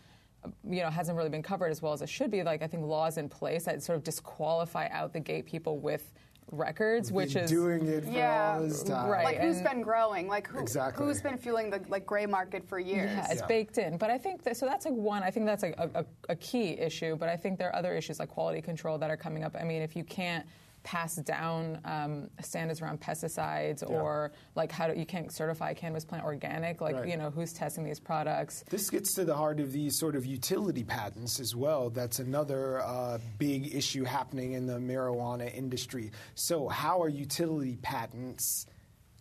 you 0.69 0.81
know 0.83 0.89
hasn't 0.89 1.17
really 1.17 1.29
been 1.29 1.43
covered 1.43 1.69
as 1.71 1.81
well 1.81 1.93
as 1.93 2.01
it 2.01 2.09
should 2.09 2.31
be. 2.31 2.43
Like 2.43 2.61
I 2.61 2.67
think 2.67 2.83
laws 2.83 3.17
in 3.17 3.29
place 3.29 3.65
that 3.65 3.81
sort 3.83 3.97
of 3.97 4.03
disqualify 4.03 4.87
out 4.91 5.13
the 5.13 5.19
gate 5.19 5.45
people 5.45 5.79
with 5.79 6.13
records, 6.51 7.11
We've 7.11 7.27
which 7.27 7.35
is 7.35 7.49
doing 7.49 7.85
it 7.87 8.05
for 8.05 8.11
Yeah. 8.11 8.55
all 8.55 8.63
this 8.63 8.81
time. 8.81 9.07
Right. 9.07 9.23
Like 9.23 9.37
who's 9.39 9.57
and- 9.57 9.65
been 9.67 9.81
growing? 9.81 10.27
Like 10.27 10.47
who, 10.47 10.59
Exactly. 10.59 11.05
who's 11.05 11.21
been 11.21 11.37
fueling 11.37 11.69
the 11.69 11.81
like 11.89 12.05
gray 12.07 12.25
market 12.25 12.67
for 12.67 12.79
years? 12.79 13.11
Yeah, 13.11 13.27
it's 13.29 13.41
Yeah. 13.41 13.45
baked 13.47 13.77
in. 13.77 13.97
But 13.97 14.09
I 14.09 14.17
think 14.17 14.41
that, 14.43 14.57
so. 14.57 14.65
That's 14.65 14.85
like 14.85 14.95
one. 14.95 15.21
I 15.21 15.29
think 15.29 15.45
that's 15.45 15.61
like 15.61 15.75
a, 15.77 15.89
a, 15.93 16.05
a 16.29 16.35
key 16.37 16.71
issue. 16.71 17.15
But 17.15 17.29
I 17.29 17.35
think 17.37 17.59
there 17.59 17.69
are 17.69 17.75
other 17.75 17.93
issues 17.95 18.19
like 18.19 18.29
quality 18.29 18.61
control 18.61 18.97
that 18.97 19.11
are 19.11 19.17
coming 19.17 19.43
up. 19.43 19.55
I 19.59 19.63
mean, 19.63 19.81
if 19.83 19.95
you 19.95 20.03
can't 20.03 20.45
pass 20.83 21.15
down 21.15 21.79
um, 21.85 22.29
standards 22.41 22.81
around 22.81 23.01
pesticides 23.01 23.87
or 23.87 24.31
like 24.55 24.71
how 24.71 24.87
do, 24.87 24.97
you 24.97 25.05
can't 25.05 25.31
certify 25.31 25.71
a 25.71 25.75
cannabis 25.75 26.05
plant 26.05 26.23
organic, 26.23 26.81
like 26.81 26.95
Right. 26.95 27.07
you 27.09 27.17
know 27.17 27.29
who's 27.29 27.53
testing 27.53 27.83
these 27.83 27.99
products. 27.99 28.63
This 28.69 28.89
gets 28.89 29.13
to 29.15 29.25
the 29.25 29.35
heart 29.35 29.59
of 29.59 29.71
these 29.71 29.97
sort 29.97 30.15
of 30.15 30.25
utility 30.25 30.83
patents 30.83 31.39
as 31.39 31.55
well. 31.55 31.89
That's 31.89 32.19
another 32.19 32.81
uh, 32.81 33.19
big 33.37 33.73
issue 33.75 34.03
happening 34.03 34.53
in 34.53 34.65
the 34.65 34.77
marijuana 34.77 35.53
industry. 35.53 36.11
So, 36.35 36.67
how 36.67 37.01
are 37.01 37.09
utility 37.09 37.77
patents 37.81 38.65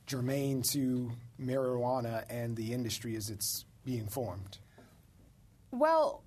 germane 0.06 0.62
to 0.62 1.10
marijuana 1.40 2.24
and 2.30 2.56
the 2.56 2.72
industry 2.72 3.16
as 3.16 3.30
it's 3.30 3.64
being 3.84 4.06
formed? 4.06 4.58
Well, 5.70 6.22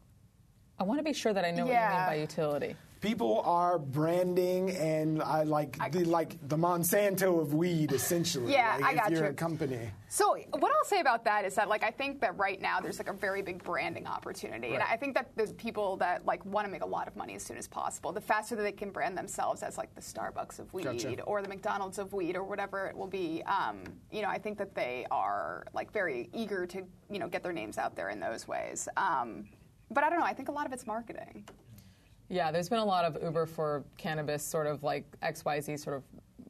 I 0.78 0.84
want 0.84 1.00
to 1.00 1.04
be 1.04 1.14
sure 1.14 1.34
that 1.34 1.46
I 1.46 1.52
know 1.52 1.66
what 1.66 1.74
you 1.74 1.80
mean 1.80 2.06
by 2.08 2.16
utility. 2.16 2.76
People 3.02 3.42
are 3.46 3.80
branding 3.80 4.70
and 4.78 5.24
I 5.24 5.42
like 5.42 5.80
the 5.92 6.06
like 6.06 6.38
the 6.48 6.56
Monsanto 6.56 7.42
of 7.42 7.56
weed, 7.56 7.92
essentially. 7.94 8.52
Yeah, 8.54 8.78
like 8.80 8.84
I 8.84 8.92
if 8.92 8.98
got 8.98 9.12
you're 9.12 9.24
you. 9.24 9.32
a 9.32 9.34
company. 9.34 9.90
So 10.08 10.38
what 10.52 10.72
I'll 10.72 10.86
say 10.86 11.00
about 11.00 11.26
that 11.26 11.44
is 11.44 11.56
that 11.56 11.68
like 11.68 11.84
I 11.84 11.90
think 11.90 12.22
that 12.22 12.38
right 12.38 12.62
now 12.62 12.80
there's 12.80 13.00
like 13.00 13.10
a 13.10 13.14
very 13.14 13.42
big 13.42 13.64
branding 13.64 14.06
opportunity, 14.06 14.76
and 14.76 14.84
I 14.84 14.98
think 14.98 15.16
that 15.16 15.32
there's 15.36 15.54
people 15.54 15.98
that 15.98 16.28
like 16.28 16.46
want 16.46 16.68
to 16.68 16.72
make 16.72 16.84
a 16.84 16.88
lot 16.88 17.08
of 17.08 17.16
money 17.16 17.34
as 17.34 17.42
soon 17.42 17.58
as 17.58 17.68
possible. 17.68 18.12
The 18.12 18.22
faster 18.22 18.56
that 18.56 18.62
they 18.62 18.72
can 18.72 18.92
brand 18.92 19.18
themselves 19.18 19.64
as 19.64 19.80
like 19.80 19.96
the 19.96 20.02
Starbucks 20.02 20.60
of 20.60 20.72
weed 20.72 20.84
Gotcha. 20.84 21.24
or 21.24 21.42
the 21.42 21.50
McDonald's 21.50 21.98
of 21.98 22.14
weed 22.14 22.36
or 22.36 22.44
whatever 22.44 22.86
it 22.86 22.96
will 22.96 23.08
be, 23.08 23.42
um, 23.44 23.82
you 24.12 24.22
know, 24.22 24.30
I 24.30 24.38
think 24.38 24.60
that 24.60 24.76
they 24.76 25.08
are 25.10 25.66
like 25.74 25.92
very 25.92 26.30
eager 26.34 26.68
to 26.68 26.84
you 27.10 27.18
know 27.18 27.28
get 27.28 27.42
their 27.42 27.54
names 27.54 27.80
out 27.80 27.96
there 27.96 28.10
in 28.10 28.20
those 28.20 28.48
ways. 28.48 28.88
Um, 28.96 29.48
but 29.90 30.04
I 30.04 30.10
don't 30.12 30.20
know. 30.20 30.26
I 30.26 30.34
think 30.34 30.50
a 30.50 30.52
lot 30.54 30.68
of 30.68 30.72
it's 30.72 30.86
marketing. 30.86 31.46
Yeah, 32.32 32.50
there's 32.50 32.70
been 32.70 32.80
a 32.80 32.86
lot 32.86 33.04
of 33.04 33.22
Uber 33.22 33.46
for 33.46 33.84
cannabis, 33.98 34.42
sort 34.42 34.66
of 34.66 34.84
like 34.84 35.04
XYZ, 35.22 35.78
sort 35.78 35.98
of, 35.98 36.04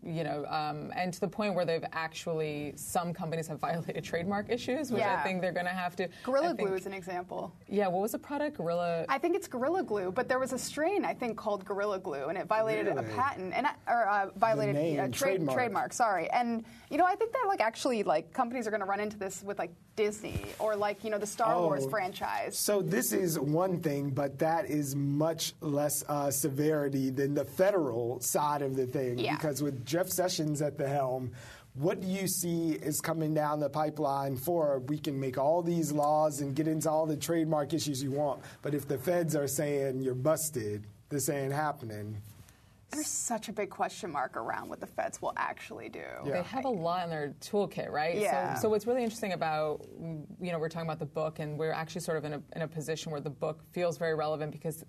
you 0.04 0.24
know, 0.24 0.46
um, 0.50 0.92
and 0.96 1.14
to 1.14 1.20
the 1.20 1.28
point 1.28 1.54
where 1.54 1.66
they've 1.66 1.84
actually, 1.94 2.74
some 2.76 3.14
companies 3.14 3.48
have 3.48 3.60
violated 3.68 4.04
trademark 4.04 4.50
issues, 4.50 4.92
which 4.92 5.04
I 5.04 5.22
think 5.24 5.42
they're 5.42 5.52
going 5.52 5.66
to 5.68 5.72
have 5.72 5.96
to. 5.98 6.08
Gorilla 6.24 6.56
think- 6.56 6.68
Glue 6.70 6.78
is 6.78 6.86
an 6.86 6.94
example. 6.94 7.54
Yeah, 7.68 7.88
what 7.88 8.02
was 8.02 8.12
the 8.14 8.20
product? 8.20 8.58
Gorilla. 8.58 9.06
I 9.10 9.18
think 9.18 9.36
it's 9.36 9.48
Gorilla 9.48 9.84
Glue, 9.84 10.12
but 10.12 10.28
there 10.28 10.40
was 10.40 10.54
a 10.54 10.58
strain 10.60 11.06
I 11.06 11.14
think 11.14 11.38
called 11.38 11.66
Gorilla 11.66 12.00
Glue, 12.00 12.26
and 12.30 12.38
it 12.38 12.48
violated 12.48 12.88
a 12.88 13.04
patent 13.04 13.54
and 13.54 13.68
or 13.88 14.08
uh, 14.08 14.30
violated 14.38 14.76
name, 14.76 15.00
a 15.00 15.10
trade, 15.10 15.38
trademark. 15.38 15.58
trademark. 15.58 15.94
Sorry, 15.94 16.30
and 16.32 16.64
you 16.90 16.98
know 16.98 17.06
I 17.06 17.16
think 17.16 17.32
that 17.34 17.46
like 17.48 17.62
actually 17.62 18.04
like 18.04 18.34
companies 18.34 18.68
are 18.68 18.72
going 18.72 18.82
to 18.82 18.88
run 18.88 19.00
into 19.00 19.18
this 19.18 19.44
with 19.44 19.60
like 19.60 19.72
Disney 19.96 20.42
or 20.60 20.76
like 20.76 21.04
you 21.04 21.10
know 21.10 21.18
the 21.18 21.26
Star 21.28 21.60
Wars 21.62 21.84
Oh. 21.86 21.90
franchise. 21.90 22.58
So 22.58 22.82
this 22.82 23.12
is 23.14 23.40
one 23.40 23.80
thing, 23.80 24.10
but 24.10 24.40
that 24.40 24.66
is 24.66 24.96
much 24.96 25.54
less 25.62 26.04
uh, 26.08 26.32
severity 26.32 27.10
than 27.10 27.34
the 27.34 27.46
federal 27.46 28.20
side 28.20 28.62
of 28.62 28.76
the 28.76 28.86
thing. 28.86 29.20
Yeah. 29.20 29.36
Because 29.36 29.62
with 29.62 29.86
Jeff 29.92 30.08
Sessions 30.08 30.62
at 30.62 30.78
the 30.78 30.88
helm, 30.88 31.34
what 31.74 32.00
do 32.00 32.08
you 32.08 32.26
see 32.26 32.72
is 32.72 33.02
coming 33.02 33.34
down 33.34 33.60
the 33.60 33.70
pipeline 33.70 34.38
for? 34.38 34.80
We 34.88 34.98
can 34.98 35.20
make 35.20 35.38
all 35.38 35.62
these 35.62 35.92
laws 35.92 36.40
and 36.40 36.56
get 36.56 36.66
into 36.66 36.90
all 36.90 37.06
the 37.06 37.18
trademark 37.18 37.74
issues 37.74 38.02
you 38.02 38.12
want, 38.12 38.42
but 38.62 38.74
if 38.74 38.88
the 38.88 38.98
feds 38.98 39.36
are 39.36 39.48
saying 39.48 40.02
you're 40.02 40.16
busted, 40.16 40.88
this 41.10 41.28
ain't 41.28 41.52
happening. 41.52 42.22
There's 42.92 43.08
such 43.08 43.50
a 43.50 43.54
big 43.54 43.70
question 43.70 44.12
mark 44.12 44.38
around 44.38 44.70
what 44.70 44.80
the 44.80 44.88
feds 44.88 45.22
will 45.22 45.34
actually 45.36 45.90
do. 45.90 46.00
Yeah. 46.26 46.32
They 46.32 46.44
have 46.44 46.64
a 46.64 46.70
lot 46.70 47.04
in 47.04 47.10
their 47.10 47.34
toolkit, 47.42 47.90
right? 47.90 48.18
Yeah. 48.18 48.56
So, 48.56 48.62
so 48.62 48.70
what's 48.70 48.88
really 48.88 49.04
interesting 49.04 49.34
about, 49.34 49.86
you 50.42 50.52
know, 50.54 50.60
we're 50.60 50.70
talking 50.70 50.88
about 50.88 51.00
the 51.00 51.06
book, 51.06 51.40
and 51.40 51.58
we're 51.58 51.72
actually 51.74 52.02
sort 52.02 52.18
of 52.18 52.24
in 52.24 52.34
a, 52.34 52.42
in 52.56 52.62
a 52.62 52.68
position 52.68 53.12
where 53.12 53.22
the 53.22 53.30
book 53.30 53.62
feels 53.72 53.98
very 53.98 54.16
relevant 54.16 54.54
because 54.54 54.86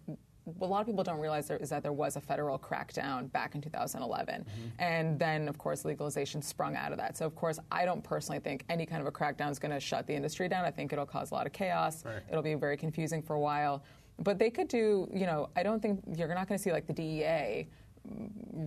a 0.60 0.66
lot 0.66 0.80
of 0.80 0.86
people 0.86 1.04
don't 1.04 1.20
realize 1.20 1.46
there 1.46 1.56
is 1.58 1.70
that 1.70 1.82
there 1.82 1.92
was 1.92 2.16
a 2.16 2.20
federal 2.20 2.58
crackdown 2.58 3.30
back 3.32 3.54
in 3.54 3.60
2011, 3.60 4.44
and 4.78 5.18
then 5.18 5.48
of 5.48 5.56
course 5.58 5.84
legalization 5.84 6.42
sprung 6.42 6.74
out 6.74 6.90
of 6.92 6.98
that. 6.98 7.16
So 7.16 7.26
of 7.26 7.34
course, 7.36 7.58
I 7.70 7.84
don't 7.84 8.02
personally 8.02 8.40
think 8.40 8.64
any 8.68 8.84
kind 8.84 9.00
of 9.00 9.06
a 9.06 9.12
crackdown 9.12 9.50
is 9.50 9.58
going 9.58 9.72
to 9.72 9.80
shut 9.80 10.06
the 10.06 10.14
industry 10.14 10.48
down. 10.48 10.64
I 10.64 10.70
think 10.70 10.92
it'll 10.92 11.06
cause 11.06 11.30
a 11.30 11.34
lot 11.34 11.46
of 11.46 11.52
chaos. 11.52 12.04
Right. 12.04 12.22
It'll 12.28 12.42
be 12.42 12.54
very 12.54 12.76
confusing 12.76 13.22
for 13.22 13.34
a 13.34 13.40
while. 13.40 13.84
But 14.18 14.38
they 14.38 14.50
could 14.50 14.68
do, 14.68 15.08
you 15.12 15.26
know, 15.26 15.48
I 15.56 15.62
don't 15.62 15.80
think 15.80 16.02
you're 16.16 16.28
not 16.28 16.48
going 16.48 16.58
to 16.58 16.62
see 16.62 16.72
like 16.72 16.86
the 16.86 16.92
DEA 16.92 17.66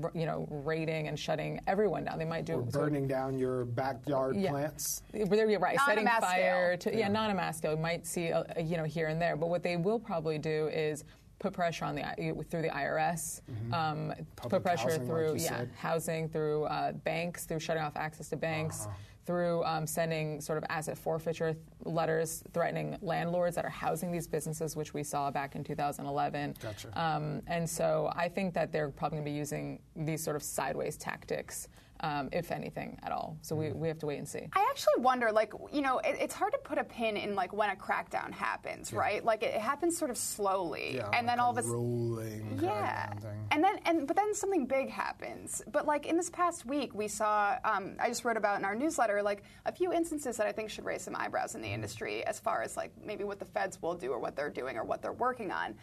r- 0.01 0.11
you 0.13 0.25
know, 0.25 0.47
raiding 0.49 1.07
and 1.09 1.19
shutting 1.19 1.59
everyone 1.67 2.05
down. 2.05 2.17
They 2.17 2.25
might 2.25 2.45
do 2.45 2.53
Or 2.53 2.55
sort 2.61 2.67
of- 2.67 2.71
burning 2.73 3.07
down 3.07 3.37
your 3.37 3.65
backyard 3.65 4.37
Yeah. 4.37 4.51
plants. 4.51 5.03
But 5.11 5.29
they're 5.31 5.49
you're 5.49 5.59
right, 5.59 5.75
Not 5.75 5.85
setting 5.87 6.07
fire 6.07 6.77
to 6.77 6.97
yeah, 6.97 7.09
not 7.09 7.29
a 7.31 7.33
mass 7.33 7.57
scale. 7.57 7.75
Might 7.77 8.05
see 8.07 8.31
uh, 8.31 8.43
you 8.61 8.77
know 8.77 8.85
here 8.85 9.07
and 9.07 9.21
there, 9.21 9.35
but 9.35 9.49
what 9.49 9.61
they 9.61 9.75
will 9.77 9.99
probably 9.99 10.37
do 10.37 10.67
is 10.69 11.03
put 11.39 11.53
pressure 11.53 11.85
on 11.85 11.95
the 11.95 12.03
through 12.49 12.61
the 12.61 12.69
IRS, 12.69 13.41
um, 13.73 14.13
put 14.35 14.63
pressure 14.63 14.83
housing, 14.89 15.05
through 15.07 15.33
you 15.33 15.43
yeah 15.43 15.57
said. 15.57 15.69
housing, 15.77 16.29
through 16.29 16.63
uh, 16.65 16.91
banks, 16.91 17.45
through 17.45 17.59
shutting 17.59 17.83
off 17.83 17.95
access 17.95 18.29
to 18.29 18.35
banks. 18.35 18.85
Uh-huh. 18.85 18.95
Through 19.25 19.63
um, 19.63 19.87
sending 19.87 20.39
sort 20.39 20.59
of 20.59 20.63
asset 20.69 20.95
forfeiture 20.99 21.53
th- 21.53 21.65
letters 21.83 22.43
threatening 22.53 22.95
landlords 23.01 23.55
that 23.55 23.65
are 23.65 23.71
housing 23.71 24.11
these 24.11 24.27
businesses, 24.27 24.75
which 24.75 24.93
we 24.93 25.01
saw 25.01 25.31
back 25.31 25.55
in 25.55 25.63
2011. 25.63 26.53
Gotcha. 26.61 26.89
Um, 27.01 27.41
and 27.47 27.67
so 27.67 28.11
I 28.15 28.29
think 28.29 28.53
that 28.53 28.71
they're 28.71 28.89
probably 28.89 29.15
going 29.15 29.25
to 29.25 29.31
be 29.31 29.35
using 29.35 29.79
these 29.95 30.23
sort 30.23 30.35
of 30.35 30.43
sideways 30.43 30.95
tactics, 30.95 31.69
um, 32.01 32.29
if 32.31 32.51
anything 32.51 32.99
at 33.03 33.11
all. 33.11 33.37
So 33.41 33.55
Mm-hmm. 33.55 33.73
we, 33.75 33.81
we 33.81 33.87
have 33.87 33.99
to 33.99 34.05
wait 34.05 34.17
and 34.17 34.27
see. 34.27 34.47
I 34.53 34.67
actually 34.69 35.01
wonder, 35.01 35.31
like, 35.31 35.53
you 35.71 35.81
know, 35.81 35.99
it, 35.99 36.17
it's 36.19 36.33
hard 36.33 36.51
to 36.53 36.59
put 36.59 36.77
a 36.77 36.83
pin 36.83 37.15
in 37.15 37.35
like 37.35 37.53
when 37.53 37.69
a 37.69 37.75
crackdown 37.75 38.31
happens, 38.31 38.91
right? 38.91 39.23
Like 39.23 39.43
it, 39.43 39.53
it 39.55 39.61
happens 39.61 39.97
sort 39.97 40.11
of 40.11 40.17
slowly, 40.17 40.95
Yeah, 40.95 41.09
and 41.13 41.27
then 41.27 41.39
all 41.39 41.51
of 41.51 41.57
a 41.57 41.61
rolling 41.67 42.59
yeah, 42.61 43.13
and 43.51 43.63
then 43.63 43.79
and 43.85 44.07
but 44.07 44.15
then 44.17 44.33
something 44.33 44.65
big 44.65 44.89
happens. 44.89 45.61
But 45.71 45.85
like 45.85 46.05
in 46.05 46.17
this 46.17 46.29
past 46.29 46.65
week, 46.65 46.93
we 46.93 47.07
saw. 47.07 47.55
Um, 47.63 47.95
I 47.99 48.09
just 48.09 48.25
wrote 48.25 48.37
about 48.37 48.59
in 48.59 48.65
our 48.65 48.75
newsletter 48.75 49.21
like 49.23 49.43
a 49.65 49.71
few 49.71 49.93
instances 49.93 50.37
that 50.37 50.47
I 50.47 50.51
think 50.51 50.69
should 50.69 50.85
raise 50.85 51.03
some 51.03 51.15
eyebrows 51.15 51.55
in 51.55 51.61
the 51.61 51.69
industry 51.69 52.25
as 52.25 52.39
far 52.39 52.61
as 52.61 52.75
like 52.75 52.91
maybe 53.03 53.23
what 53.23 53.39
the 53.39 53.45
feds 53.45 53.81
will 53.81 53.95
do 53.95 54.11
or 54.11 54.19
what 54.19 54.35
they're 54.35 54.49
doing 54.49 54.75
or 54.77 54.83
what 54.83 55.01
they're 55.01 55.13
working 55.13 55.51
on. 55.51 55.75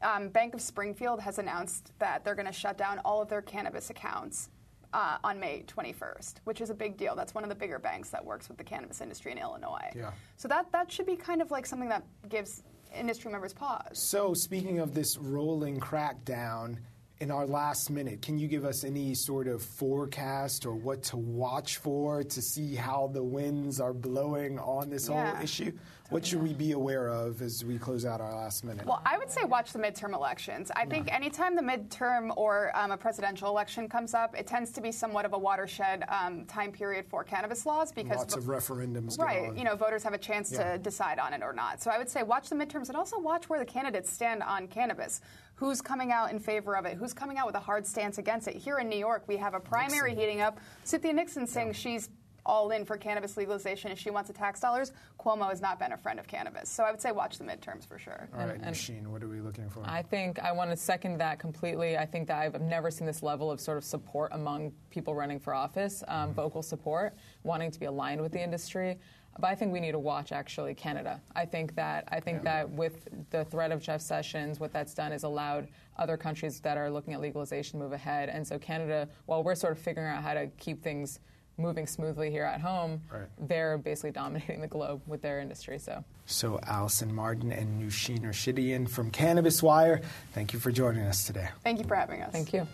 Um, 0.00 0.28
Bank 0.28 0.54
of 0.54 0.60
Springfield 0.60 1.20
has 1.20 1.38
announced 1.38 1.92
that 1.98 2.24
they're 2.24 2.36
going 2.36 2.46
to 2.46 2.52
shut 2.52 2.78
down 2.78 3.00
all 3.04 3.20
of 3.20 3.28
their 3.28 3.42
cannabis 3.42 3.90
accounts 3.90 4.48
uh, 4.92 5.18
on 5.24 5.38
May 5.38 5.64
21st, 5.66 6.34
which 6.44 6.60
is 6.60 6.70
a 6.70 6.74
big 6.74 6.96
deal. 6.96 7.14
That's 7.14 7.34
one 7.34 7.44
of 7.44 7.50
the 7.50 7.56
bigger 7.56 7.78
banks 7.78 8.10
that 8.10 8.24
works 8.24 8.48
with 8.48 8.58
the 8.58 8.64
cannabis 8.64 9.00
industry 9.00 9.32
in 9.32 9.38
Illinois. 9.38 9.90
Yeah. 9.94 10.12
So 10.36 10.48
that 10.48 10.70
that 10.72 10.90
should 10.90 11.06
be 11.06 11.16
kind 11.16 11.42
of 11.42 11.50
like 11.50 11.66
something 11.66 11.88
that 11.88 12.04
gives 12.28 12.62
industry 12.94 13.30
members 13.30 13.52
pause. 13.52 13.82
So, 13.92 14.34
speaking 14.34 14.78
of 14.78 14.94
this 14.94 15.18
rolling 15.18 15.80
crackdown, 15.80 16.78
in 17.20 17.32
our 17.32 17.46
last 17.46 17.90
minute, 17.90 18.22
can 18.22 18.38
you 18.38 18.46
give 18.46 18.64
us 18.64 18.84
any 18.84 19.12
sort 19.12 19.48
of 19.48 19.60
forecast 19.60 20.64
or 20.64 20.74
what 20.74 21.02
to 21.02 21.16
watch 21.16 21.78
for 21.78 22.22
to 22.22 22.40
see 22.40 22.76
how 22.76 23.10
the 23.12 23.22
winds 23.22 23.80
are 23.80 23.92
blowing 23.92 24.56
on 24.60 24.88
this 24.88 25.08
Yeah. 25.08 25.32
whole 25.34 25.42
issue? 25.42 25.72
What 26.10 26.24
should 26.24 26.42
we 26.42 26.54
be 26.54 26.72
aware 26.72 27.08
of 27.08 27.42
as 27.42 27.64
we 27.66 27.76
close 27.78 28.06
out 28.06 28.22
our 28.22 28.32
last 28.34 28.64
minute? 28.64 28.86
Well, 28.86 29.02
I 29.04 29.18
would 29.18 29.30
say 29.30 29.42
watch 29.44 29.72
the 29.74 29.78
midterm 29.78 30.14
elections. 30.14 30.70
I 30.74 30.86
think 30.86 31.12
anytime 31.12 31.54
the 31.54 31.60
midterm 31.60 32.32
or 32.34 32.74
um, 32.74 32.92
a 32.92 32.96
presidential 32.96 33.48
election 33.48 33.88
comes 33.90 34.14
up, 34.14 34.34
it 34.38 34.46
tends 34.46 34.70
to 34.72 34.80
be 34.80 34.90
somewhat 34.90 35.26
of 35.26 35.34
a 35.34 35.38
watershed 35.38 36.04
um, 36.08 36.46
time 36.46 36.72
period 36.72 37.04
for 37.10 37.24
cannabis 37.24 37.66
laws 37.66 37.92
because 37.92 38.16
Lots 38.16 38.36
of 38.36 38.44
referendums. 38.44 39.18
Right, 39.18 39.54
you 39.54 39.64
know, 39.64 39.74
voters 39.76 40.02
have 40.04 40.14
a 40.14 40.18
chance 40.18 40.50
Yeah. 40.52 40.72
to 40.72 40.78
decide 40.78 41.18
on 41.18 41.34
it 41.34 41.42
or 41.42 41.52
not. 41.52 41.82
So 41.82 41.90
I 41.90 41.98
would 41.98 42.08
say 42.08 42.22
watch 42.22 42.48
the 42.48 42.56
midterms 42.56 42.88
and 42.88 42.96
also 42.96 43.18
watch 43.18 43.50
where 43.50 43.58
the 43.58 43.66
candidates 43.66 44.10
stand 44.10 44.42
on 44.42 44.66
cannabis. 44.68 45.20
Who's 45.58 45.82
coming 45.82 46.12
out 46.12 46.30
in 46.30 46.38
favor 46.38 46.76
of 46.76 46.86
it? 46.86 46.96
Who's 46.96 47.12
coming 47.12 47.36
out 47.36 47.46
with 47.46 47.56
a 47.56 47.60
hard 47.60 47.84
stance 47.84 48.18
against 48.18 48.46
it? 48.46 48.54
Here 48.54 48.78
in 48.78 48.88
New 48.88 48.98
York, 48.98 49.24
we 49.26 49.36
have 49.38 49.54
a 49.54 49.60
primary 49.60 50.14
heating 50.14 50.40
up. 50.40 50.58
Cynthia 50.84 51.12
Nixon 51.12 51.48
saying 51.48 51.72
she's 51.72 52.10
all 52.48 52.70
in 52.70 52.84
for 52.84 52.96
cannabis 52.96 53.36
legalization 53.36 53.90
and 53.90 54.00
she 54.00 54.10
wants 54.10 54.28
the 54.28 54.34
tax 54.34 54.58
dollars, 54.58 54.92
Cuomo 55.20 55.48
has 55.50 55.60
not 55.60 55.78
been 55.78 55.92
a 55.92 55.96
friend 55.96 56.18
of 56.18 56.26
cannabis. 56.26 56.68
So 56.68 56.82
I 56.82 56.90
would 56.90 57.00
say 57.00 57.12
watch 57.12 57.38
the 57.38 57.44
midterms 57.44 57.86
for 57.86 57.98
sure. 57.98 58.28
All 58.36 58.46
right, 58.46 58.60
Nushin, 58.60 59.06
what 59.06 59.22
are 59.22 59.28
we 59.28 59.40
looking 59.40 59.68
for? 59.68 59.82
I 59.84 60.02
think 60.02 60.38
I 60.40 60.50
want 60.50 60.70
to 60.70 60.76
second 60.76 61.18
that 61.18 61.38
completely. 61.38 61.98
I 61.98 62.06
think 62.06 62.26
that 62.28 62.38
I've 62.38 62.60
never 62.60 62.90
seen 62.90 63.06
this 63.06 63.22
level 63.22 63.50
of 63.50 63.60
sort 63.60 63.76
of 63.76 63.84
support 63.84 64.32
among 64.32 64.72
people 64.90 65.14
running 65.14 65.38
for 65.38 65.54
office, 65.54 66.02
um, 66.08 66.28
mm-hmm. 66.28 66.32
vocal 66.32 66.62
support, 66.62 67.14
wanting 67.42 67.70
to 67.70 67.78
be 67.78 67.86
aligned 67.86 68.22
with 68.22 68.32
the 68.32 68.42
industry. 68.42 68.98
But 69.40 69.48
I 69.48 69.54
think 69.54 69.72
we 69.72 69.78
need 69.78 69.92
to 69.92 70.00
watch 70.00 70.32
actually 70.32 70.74
Canada. 70.74 71.20
I 71.36 71.44
think 71.44 71.76
that 71.76 72.08
I 72.10 72.18
think 72.18 72.38
yeah. 72.38 72.62
that 72.62 72.70
with 72.70 73.06
the 73.30 73.44
threat 73.44 73.70
of 73.70 73.80
Jeff 73.80 74.00
Sessions, 74.00 74.58
what 74.58 74.72
that's 74.72 74.94
done 74.94 75.12
is 75.12 75.22
allowed 75.22 75.68
other 75.96 76.16
countries 76.16 76.58
that 76.60 76.76
are 76.76 76.90
looking 76.90 77.14
at 77.14 77.20
legalization 77.20 77.78
move 77.78 77.92
ahead. 77.92 78.30
And 78.30 78.44
so 78.44 78.58
Canada, 78.58 79.08
while 79.26 79.44
we're 79.44 79.54
sort 79.54 79.72
of 79.72 79.78
figuring 79.78 80.08
out 80.08 80.22
how 80.22 80.34
to 80.34 80.48
keep 80.58 80.82
things 80.82 81.20
moving 81.58 81.86
smoothly 81.86 82.30
here 82.30 82.44
at 82.44 82.60
home, 82.60 83.02
right. 83.12 83.26
they're 83.38 83.76
basically 83.78 84.12
dominating 84.12 84.60
the 84.60 84.68
globe 84.68 85.02
with 85.06 85.22
their 85.22 85.40
industry. 85.40 85.78
So, 85.78 86.04
so 86.26 86.58
Alyson 86.62 87.12
Martin 87.12 87.52
and 87.52 87.82
Nushin 87.82 88.20
Rashidian 88.20 88.88
from 88.88 89.10
Cannabis 89.10 89.62
Wire, 89.62 90.00
thank 90.32 90.52
you 90.52 90.58
for 90.58 90.70
joining 90.70 91.02
us 91.02 91.26
today. 91.26 91.48
Thank 91.64 91.78
you 91.78 91.84
for 91.84 91.96
having 91.96 92.22
us. 92.22 92.32
Thank 92.32 92.52
you. 92.52 92.66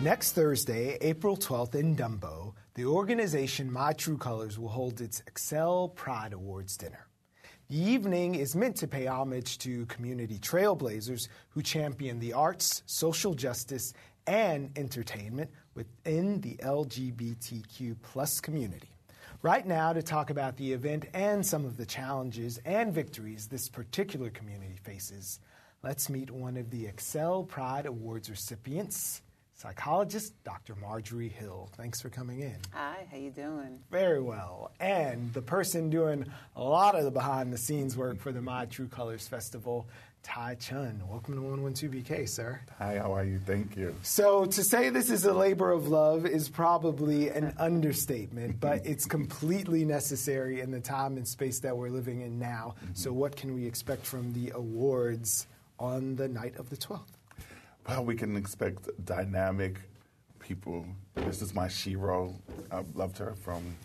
Next 0.00 0.32
Thursday, 0.32 0.96
April 1.00 1.36
12th 1.36 1.74
in 1.74 1.96
Dumbo, 1.96 2.54
the 2.74 2.84
organization 2.84 3.70
My 3.70 3.92
True 3.92 4.16
Colors 4.16 4.56
will 4.56 4.68
hold 4.68 5.00
its 5.00 5.20
Excel 5.26 5.88
Pride 5.88 6.32
Awards 6.32 6.76
dinner. 6.76 7.07
The 7.70 7.78
evening 7.78 8.34
is 8.34 8.56
meant 8.56 8.76
to 8.76 8.88
pay 8.88 9.06
homage 9.06 9.58
to 9.58 9.84
community 9.86 10.38
trailblazers 10.38 11.28
who 11.50 11.60
champion 11.60 12.18
the 12.18 12.32
arts, 12.32 12.82
social 12.86 13.34
justice, 13.34 13.92
and 14.26 14.70
entertainment 14.74 15.50
within 15.74 16.40
the 16.40 16.54
LGBTQ 16.62 17.96
plus 18.00 18.40
community. 18.40 18.88
Right 19.42 19.66
now, 19.66 19.92
to 19.92 20.02
talk 20.02 20.30
about 20.30 20.56
the 20.56 20.72
event 20.72 21.08
and 21.12 21.44
some 21.44 21.66
of 21.66 21.76
the 21.76 21.84
challenges 21.84 22.58
and 22.64 22.94
victories 22.94 23.48
this 23.48 23.68
particular 23.68 24.30
community 24.30 24.78
faces, 24.82 25.38
let's 25.82 26.08
meet 26.08 26.30
one 26.30 26.56
of 26.56 26.70
the 26.70 26.86
Excel 26.86 27.42
Pride 27.42 27.84
Awards 27.84 28.30
recipients, 28.30 29.20
psychologist 29.58 30.32
Dr. 30.44 30.76
Marjorie 30.76 31.28
Hill. 31.28 31.68
Thanks 31.76 32.00
for 32.00 32.10
coming 32.10 32.40
in. 32.40 32.56
Hi, 32.72 33.08
how 33.10 33.16
you 33.16 33.30
doing? 33.30 33.80
Very 33.90 34.20
well. 34.20 34.70
And 34.78 35.32
the 35.32 35.42
person 35.42 35.90
doing 35.90 36.26
a 36.54 36.62
lot 36.62 36.94
of 36.94 37.02
the 37.02 37.10
behind 37.10 37.52
the 37.52 37.58
scenes 37.58 37.96
work 37.96 38.20
for 38.20 38.30
the 38.30 38.40
My 38.40 38.66
True 38.66 38.86
Colors 38.86 39.26
Festival, 39.26 39.88
Tai 40.22 40.54
Chun. 40.60 41.02
Welcome 41.08 41.34
to 41.34 41.40
112BK, 41.40 42.28
sir. 42.28 42.60
Hi, 42.78 42.98
how 42.98 43.12
are 43.12 43.24
you? 43.24 43.40
Thank 43.40 43.76
you. 43.76 43.96
So, 44.02 44.44
to 44.44 44.62
say 44.62 44.90
this 44.90 45.10
is 45.10 45.24
a 45.24 45.32
labor 45.32 45.72
of 45.72 45.88
love 45.88 46.24
is 46.24 46.48
probably 46.48 47.28
an 47.28 47.52
understatement, 47.58 48.60
but 48.60 48.86
it's 48.86 49.06
completely 49.06 49.84
necessary 49.84 50.60
in 50.60 50.70
the 50.70 50.80
time 50.80 51.16
and 51.16 51.26
space 51.26 51.58
that 51.60 51.76
we're 51.76 51.90
living 51.90 52.20
in 52.20 52.38
now. 52.38 52.76
Mm-hmm. 52.76 52.94
So, 52.94 53.12
what 53.12 53.34
can 53.34 53.54
we 53.54 53.66
expect 53.66 54.06
from 54.06 54.32
the 54.34 54.50
awards 54.50 55.48
on 55.80 56.14
the 56.14 56.28
night 56.28 56.56
of 56.58 56.70
the 56.70 56.76
12th? 56.76 57.17
Well, 57.88 58.04
we 58.04 58.16
can 58.16 58.36
expect 58.36 58.90
dynamic 59.06 59.80
people. 60.40 60.84
This 61.14 61.40
is 61.40 61.54
my 61.54 61.68
Shiro. 61.68 62.34
I've 62.70 62.94
loved 62.94 63.16
her 63.16 63.34
from 63.34 63.76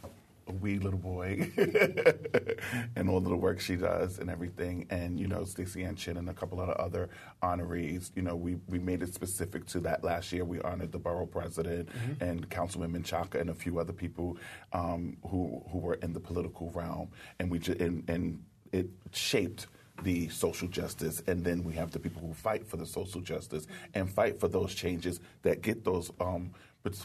a 0.49 0.51
wee 0.51 0.77
little 0.77 0.99
boy 0.99 1.49
and 2.97 3.09
all 3.09 3.19
of 3.19 3.23
the 3.23 3.37
work 3.37 3.61
she 3.61 3.77
does 3.77 4.19
and 4.19 4.29
everything. 4.29 4.87
And, 4.89 5.17
you 5.17 5.29
know, 5.29 5.43
Staceyann 5.43 5.95
Chin 5.95 6.17
and 6.17 6.29
a 6.29 6.33
couple 6.33 6.59
of 6.59 6.71
other 6.71 7.09
honorees. 7.41 8.11
You 8.13 8.23
know, 8.23 8.35
we, 8.35 8.57
we 8.67 8.77
made 8.77 9.03
it 9.03 9.13
specific 9.13 9.67
to 9.67 9.79
that 9.79 10.03
last 10.03 10.33
year. 10.33 10.43
We 10.43 10.59
honored 10.59 10.91
the 10.91 10.99
borough 10.99 11.25
president 11.25 11.87
mm-hmm. 11.87 12.21
and 12.21 12.49
Councilman 12.49 12.91
Menchaca 12.91 13.39
and 13.39 13.51
a 13.51 13.55
few 13.55 13.79
other 13.79 13.93
people 13.93 14.35
um, 14.73 15.15
who, 15.29 15.63
who 15.71 15.77
were 15.77 15.95
in 15.95 16.11
the 16.11 16.19
political 16.19 16.71
realm. 16.71 17.07
And, 17.39 17.49
we 17.49 17.59
ju- 17.59 17.77
and, 17.79 18.03
and 18.09 18.43
it 18.73 18.89
shaped– 19.13 19.67
the 20.01 20.27
social 20.29 20.67
justice, 20.67 21.21
and 21.27 21.43
then 21.43 21.63
we 21.63 21.73
have 21.73 21.91
the 21.91 21.99
people 21.99 22.21
who 22.21 22.33
fight 22.33 22.65
for 22.65 22.77
the 22.77 22.85
social 22.85 23.21
justice 23.21 23.67
and 23.93 24.09
fight 24.09 24.39
for 24.39 24.47
those 24.47 24.73
changes 24.73 25.19
that 25.43 25.61
get 25.61 25.83
those 25.83 26.11
um, 26.19 26.51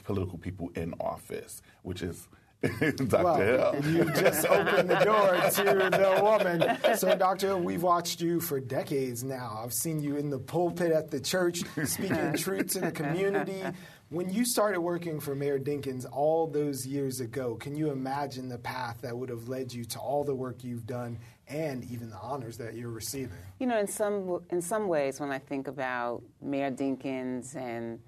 political 0.04 0.38
people 0.38 0.70
in 0.74 0.94
office, 1.00 1.62
which 1.82 2.02
is 2.02 2.28
Dr. 2.62 3.22
Well, 3.22 3.72
Hill. 3.72 3.92
you 3.92 4.04
just 4.14 4.44
opened 4.46 4.90
the 4.90 4.98
door 5.04 5.36
to 5.50 5.90
the 5.90 6.20
woman. 6.20 6.96
So, 6.96 7.14
Doctor, 7.16 7.56
we've 7.56 7.84
watched 7.84 8.20
you 8.20 8.40
for 8.40 8.58
decades 8.58 9.22
now. 9.22 9.60
I've 9.62 9.72
seen 9.72 10.02
you 10.02 10.16
in 10.16 10.28
the 10.28 10.40
pulpit 10.40 10.90
at 10.90 11.08
the 11.08 11.20
church 11.20 11.60
speaking 11.84 12.32
truth 12.36 12.72
to 12.72 12.80
the 12.80 12.90
community. 12.90 13.62
When 14.08 14.28
you 14.30 14.44
started 14.44 14.80
working 14.80 15.20
for 15.20 15.36
Mayor 15.36 15.60
Dinkins 15.60 16.04
all 16.10 16.48
those 16.48 16.84
years 16.84 17.20
ago, 17.20 17.54
can 17.54 17.76
you 17.76 17.92
imagine 17.92 18.48
the 18.48 18.58
path 18.58 19.02
that 19.02 19.16
would 19.16 19.28
have 19.28 19.48
led 19.48 19.72
you 19.72 19.84
to 19.84 19.98
all 20.00 20.24
the 20.24 20.34
work 20.34 20.64
you've 20.64 20.86
done 20.86 21.18
and 21.48 21.84
even 21.90 22.10
the 22.10 22.16
honors 22.16 22.56
that 22.58 22.74
you're 22.74 22.90
receiving? 22.90 23.38
You 23.58 23.66
know, 23.66 23.78
in 23.78 23.86
some 23.86 24.40
in 24.50 24.60
some 24.62 24.88
ways, 24.88 25.20
when 25.20 25.30
I 25.30 25.38
think 25.38 25.68
about 25.68 26.22
Mayor 26.40 26.70
Dinkins 26.70 27.56
and 27.56 28.00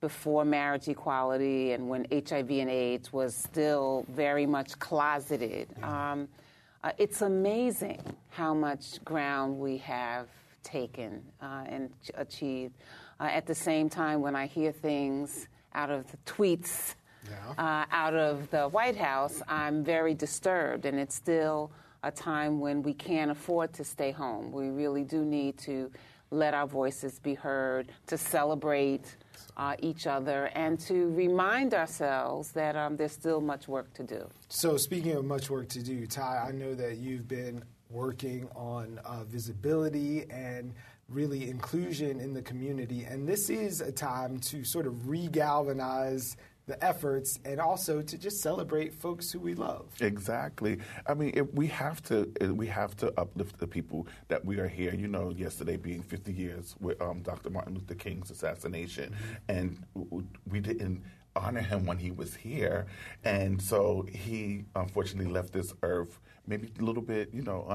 before 0.00 0.44
marriage 0.44 0.88
equality 0.88 1.72
and 1.72 1.88
when 1.88 2.06
HIV 2.10 2.50
and 2.50 2.70
AIDS 2.70 3.12
was 3.12 3.34
still 3.34 4.04
very 4.10 4.46
much 4.46 4.78
closeted, 4.78 5.68
yeah. 5.78 6.12
um, 6.12 6.28
uh, 6.84 6.92
it's 6.98 7.22
amazing 7.22 8.00
how 8.28 8.54
much 8.54 9.02
ground 9.04 9.58
we 9.58 9.78
have 9.78 10.28
taken 10.62 11.22
uh, 11.40 11.64
and 11.66 11.90
achieved. 12.14 12.74
Uh, 13.18 13.24
at 13.24 13.46
the 13.46 13.54
same 13.54 13.88
time, 13.88 14.20
when 14.20 14.36
I 14.36 14.46
hear 14.46 14.72
things 14.72 15.48
out 15.74 15.90
of 15.90 16.10
the 16.10 16.16
tweets 16.18 16.94
yeah. 17.28 17.54
uh, 17.56 17.86
out 17.90 18.14
of 18.14 18.50
the 18.50 18.68
White 18.68 18.96
House, 18.96 19.42
I'm 19.48 19.82
very 19.82 20.14
disturbed, 20.14 20.84
and 20.84 20.98
it's 20.98 21.14
still 21.14 21.70
a 22.02 22.10
time 22.10 22.60
when 22.60 22.82
we 22.82 22.94
can't 22.94 23.30
afford 23.30 23.72
to 23.74 23.84
stay 23.84 24.10
home. 24.10 24.52
We 24.52 24.68
really 24.68 25.04
do 25.04 25.24
need 25.24 25.58
to 25.58 25.90
let 26.30 26.54
our 26.54 26.66
voices 26.66 27.18
be 27.18 27.34
heard, 27.34 27.92
to 28.08 28.18
celebrate 28.18 29.16
uh, 29.56 29.76
each 29.80 30.06
other, 30.06 30.46
and 30.54 30.78
to 30.80 31.08
remind 31.10 31.72
ourselves 31.72 32.50
that 32.52 32.76
um, 32.76 32.96
there's 32.96 33.12
still 33.12 33.40
much 33.40 33.68
work 33.68 33.92
to 33.94 34.02
do. 34.02 34.28
So, 34.48 34.76
speaking 34.76 35.12
of 35.12 35.24
much 35.24 35.50
work 35.50 35.68
to 35.70 35.82
do, 35.82 36.06
Ty, 36.06 36.46
I 36.48 36.52
know 36.52 36.74
that 36.74 36.98
you've 36.98 37.28
been 37.28 37.62
working 37.90 38.48
on 38.54 38.98
uh, 39.04 39.24
visibility 39.24 40.26
and 40.30 40.74
really 41.08 41.48
inclusion 41.48 42.18
in 42.20 42.34
the 42.34 42.42
community. 42.42 43.04
And 43.04 43.28
this 43.28 43.48
is 43.48 43.80
a 43.80 43.92
time 43.92 44.38
to 44.40 44.64
sort 44.64 44.86
of 44.86 44.94
regalvanize 45.06 46.36
the 46.66 46.82
efforts 46.84 47.38
and 47.44 47.60
also 47.60 48.02
to 48.02 48.18
just 48.18 48.40
celebrate 48.40 48.92
folks 48.92 49.30
who 49.30 49.38
we 49.38 49.54
love. 49.54 49.86
Exactly. 50.00 50.78
I 51.06 51.14
mean, 51.14 51.48
we 51.54 51.68
have 51.68 52.02
to 52.04 52.28
we 52.52 52.66
have 52.66 52.96
to 52.96 53.12
uplift 53.18 53.58
the 53.58 53.68
people 53.68 54.08
that 54.28 54.44
we 54.44 54.58
are 54.58 54.66
here. 54.66 54.92
You 54.92 55.06
know, 55.06 55.30
yesterday 55.30 55.76
being 55.76 56.02
50 56.02 56.32
years 56.32 56.74
with 56.80 57.00
um, 57.00 57.22
Dr. 57.22 57.50
Martin 57.50 57.74
Luther 57.74 57.94
King's 57.94 58.30
assassination, 58.30 59.14
and 59.48 59.78
we 60.48 60.58
didn't 60.60 61.02
honor 61.36 61.60
him 61.60 61.86
when 61.86 61.98
he 61.98 62.10
was 62.10 62.34
here, 62.34 62.86
and 63.24 63.62
so 63.62 64.06
he 64.10 64.64
unfortunately 64.74 65.30
left 65.30 65.52
this 65.52 65.72
earth 65.82 66.18
maybe 66.46 66.70
a 66.78 66.82
little 66.82 67.02
bit, 67.02 67.30
you 67.32 67.42
know, 67.42 67.66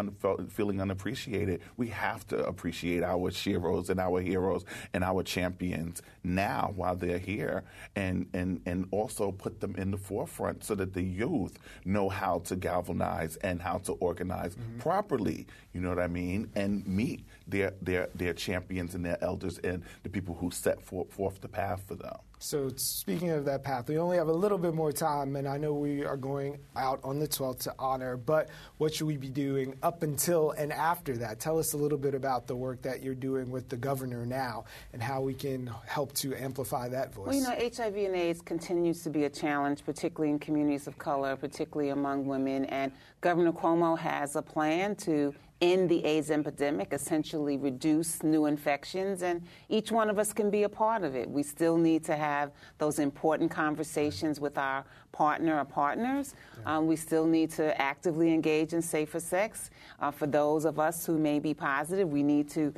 feeling 0.50 0.82
unappreciated. 0.82 1.62
We 1.78 1.88
have 1.88 2.28
to 2.28 2.46
appreciate 2.46 3.04
our 3.04 3.30
heroes 3.30 3.90
and 3.90 4.00
our 4.00 4.22
heroes 4.22 4.66
and 4.94 5.04
our 5.04 5.24
champions 5.24 6.02
now 6.24 6.74
while 6.76 6.96
they're 6.96 7.18
here, 7.18 7.64
and 7.96 8.28
and 8.34 8.62
and 8.66 8.88
also 8.92 9.32
put 9.32 9.60
them 9.60 9.76
in 9.76 9.92
the 9.92 9.98
forefront 9.98 10.64
so 10.64 10.76
that 10.76 10.94
the 10.94 11.04
youth 11.04 11.58
know 11.86 12.10
how 12.10 12.40
to 12.40 12.56
galvanize 12.56 13.38
and 13.38 13.62
how 13.62 13.78
to 13.80 13.94
organize 13.94 14.56
mm-hmm. 14.56 14.80
properly. 14.80 15.48
You 15.74 15.82
know 15.82 15.90
what 15.90 16.00
I 16.00 16.08
mean? 16.08 16.50
And 16.56 16.86
meet 16.86 17.26
their 17.52 17.74
their 17.82 18.10
their 18.16 18.34
champions 18.34 18.96
and 18.96 19.06
their 19.06 19.24
elders 19.24 19.60
and 19.60 19.84
the 20.04 20.10
people 20.10 20.36
who 20.36 20.50
set 20.50 20.82
forth 20.82 21.42
the 21.42 21.48
path 21.48 21.84
for 21.88 21.96
them. 21.96 22.18
So, 22.44 22.72
speaking 22.76 23.30
of 23.30 23.46
that 23.46 23.62
path, 23.64 23.88
we 23.88 24.00
only 24.00 24.18
have 24.18 24.28
a 24.28 24.34
little 24.34 24.58
bit 24.58 24.74
more 24.74 24.92
time, 24.92 25.36
and 25.36 25.48
I 25.48 25.58
know 25.58 25.74
we 25.74 26.04
are 26.04 26.18
going 26.18 26.58
out 26.76 27.00
on 27.04 27.20
the 27.20 27.28
12th 27.28 27.60
to 27.66 27.76
honor, 27.78 28.18
but 28.18 28.50
what 28.80 28.96
should 28.96 29.06
we 29.06 29.16
be 29.16 29.30
doing 29.30 29.76
up 29.84 30.02
until 30.02 30.50
and 30.50 30.74
after 30.74 31.16
that? 31.18 31.40
Tell 31.40 31.60
us 31.60 31.74
a 31.74 31.78
little 31.78 32.00
bit 32.00 32.16
about 32.16 32.48
the 32.48 32.56
work 32.56 32.82
that 32.82 33.04
you're 33.04 33.14
doing 33.14 33.52
with 33.52 33.70
the 33.70 33.78
governor 33.78 34.26
now 34.26 34.66
and 34.92 35.04
how 35.04 35.22
we 35.22 35.36
can 35.36 35.70
help 35.86 36.14
to 36.14 36.34
amplify 36.34 36.90
that 36.90 37.14
voice. 37.14 37.28
Well, 37.28 37.36
you 37.36 37.44
know, 37.44 37.56
HIV 37.76 37.96
and 37.96 38.16
AIDS 38.16 38.42
continues 38.42 39.04
to 39.04 39.12
be 39.12 39.26
a 39.26 39.30
challenge, 39.30 39.86
particularly 39.86 40.32
in 40.32 40.40
communities 40.40 40.88
of 40.88 40.98
color, 40.98 41.36
particularly 41.36 41.92
among 41.92 42.26
women, 42.26 42.66
and 42.66 42.92
Governor 43.22 43.52
Cuomo 43.52 43.96
has 43.96 44.36
a 44.36 44.42
plan 44.42 44.96
to 44.96 45.36
end 45.62 45.90
the 45.90 46.04
AIDS 46.04 46.32
epidemic, 46.32 46.92
essentially 46.92 47.58
reduce 47.58 48.24
new 48.24 48.48
infections, 48.48 49.22
and 49.22 49.44
each 49.70 49.92
one 49.92 50.10
of 50.10 50.18
us 50.18 50.34
can 50.34 50.50
be 50.50 50.64
a 50.64 50.70
part 50.70 51.04
of 51.04 51.16
it. 51.16 51.30
We 51.30 51.44
still 51.44 51.78
need 51.78 52.04
to 52.06 52.16
have 52.16 52.52
those 52.80 52.98
important 52.98 53.52
conversations 53.52 54.40
with 54.40 54.58
our 54.58 54.84
partner 55.12 55.60
or 55.60 55.66
partners. 55.66 56.34
Um, 56.66 56.88
we 56.88 56.96
still 56.96 57.26
need 57.26 57.52
to 57.52 57.80
actively 57.80 58.34
engage 58.34 58.74
in 58.74 58.82
safer 58.82 59.20
sex. 59.20 59.70
Uh, 60.00 60.10
for 60.10 60.26
those 60.26 60.66
of 60.66 60.80
us 60.80 61.06
who 61.06 61.18
may 61.18 61.38
be 61.40 61.54
positive, 61.54 62.10
we 62.10 62.24
need 62.24 62.50
to 62.52 62.74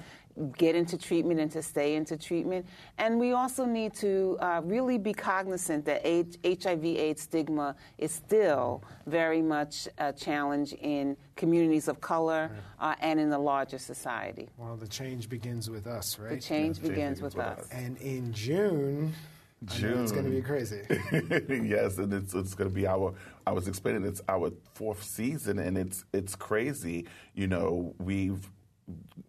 get 0.57 0.75
into 0.75 0.97
treatment 0.97 1.39
and 1.39 1.51
to 1.51 1.61
stay 1.61 1.95
into 1.95 2.17
treatment. 2.17 2.65
And 2.97 3.19
we 3.19 3.33
also 3.33 3.65
need 3.65 3.93
to 3.95 4.37
uh, 4.39 4.61
really 4.63 4.97
be 4.97 5.13
cognizant 5.13 5.85
that 5.85 6.05
HIV 6.05 6.85
AIDS 6.85 7.21
stigma 7.21 7.75
is 7.97 8.11
still 8.11 8.83
very 9.05 9.41
much 9.41 9.87
a 9.97 10.11
challenge 10.11 10.73
in 10.73 11.15
communities 11.35 11.87
of 11.87 12.01
color 12.01 12.51
uh, 12.79 12.95
and 13.01 13.19
in 13.19 13.29
the 13.29 13.37
larger 13.37 13.77
society. 13.77 14.49
Well, 14.57 14.75
the 14.75 14.87
change 14.87 15.29
begins 15.29 15.69
with 15.69 15.87
us, 15.87 16.17
right? 16.17 16.31
The 16.31 16.39
change 16.39 16.77
Yes, 16.77 16.79
begins 16.79 17.19
change 17.19 17.21
with 17.21 17.33
begins 17.33 17.35
with 17.35 17.37
us. 17.39 17.59
us. 17.59 17.69
And 17.71 17.97
in 17.97 18.33
June, 18.33 19.13
I 19.71 19.79
know 19.79 20.01
it's 20.03 20.11
going 20.11 20.25
to 20.25 20.31
be 20.31 20.41
crazy. 20.41 20.81
yes, 21.67 21.97
and 21.97 22.13
it's 22.13 22.33
it's 22.33 22.53
going 22.53 22.69
to 22.69 22.75
be 22.75 22.85
our. 22.85 23.13
I 23.47 23.51
was 23.51 23.67
explaining 23.67 24.03
it's 24.05 24.21
our 24.27 24.51
fourth 24.73 25.03
season, 25.03 25.59
and 25.59 25.77
it's 25.77 26.03
it's 26.13 26.35
crazy. 26.35 27.07
You 27.33 27.47
know, 27.47 27.93
we've 27.97 28.49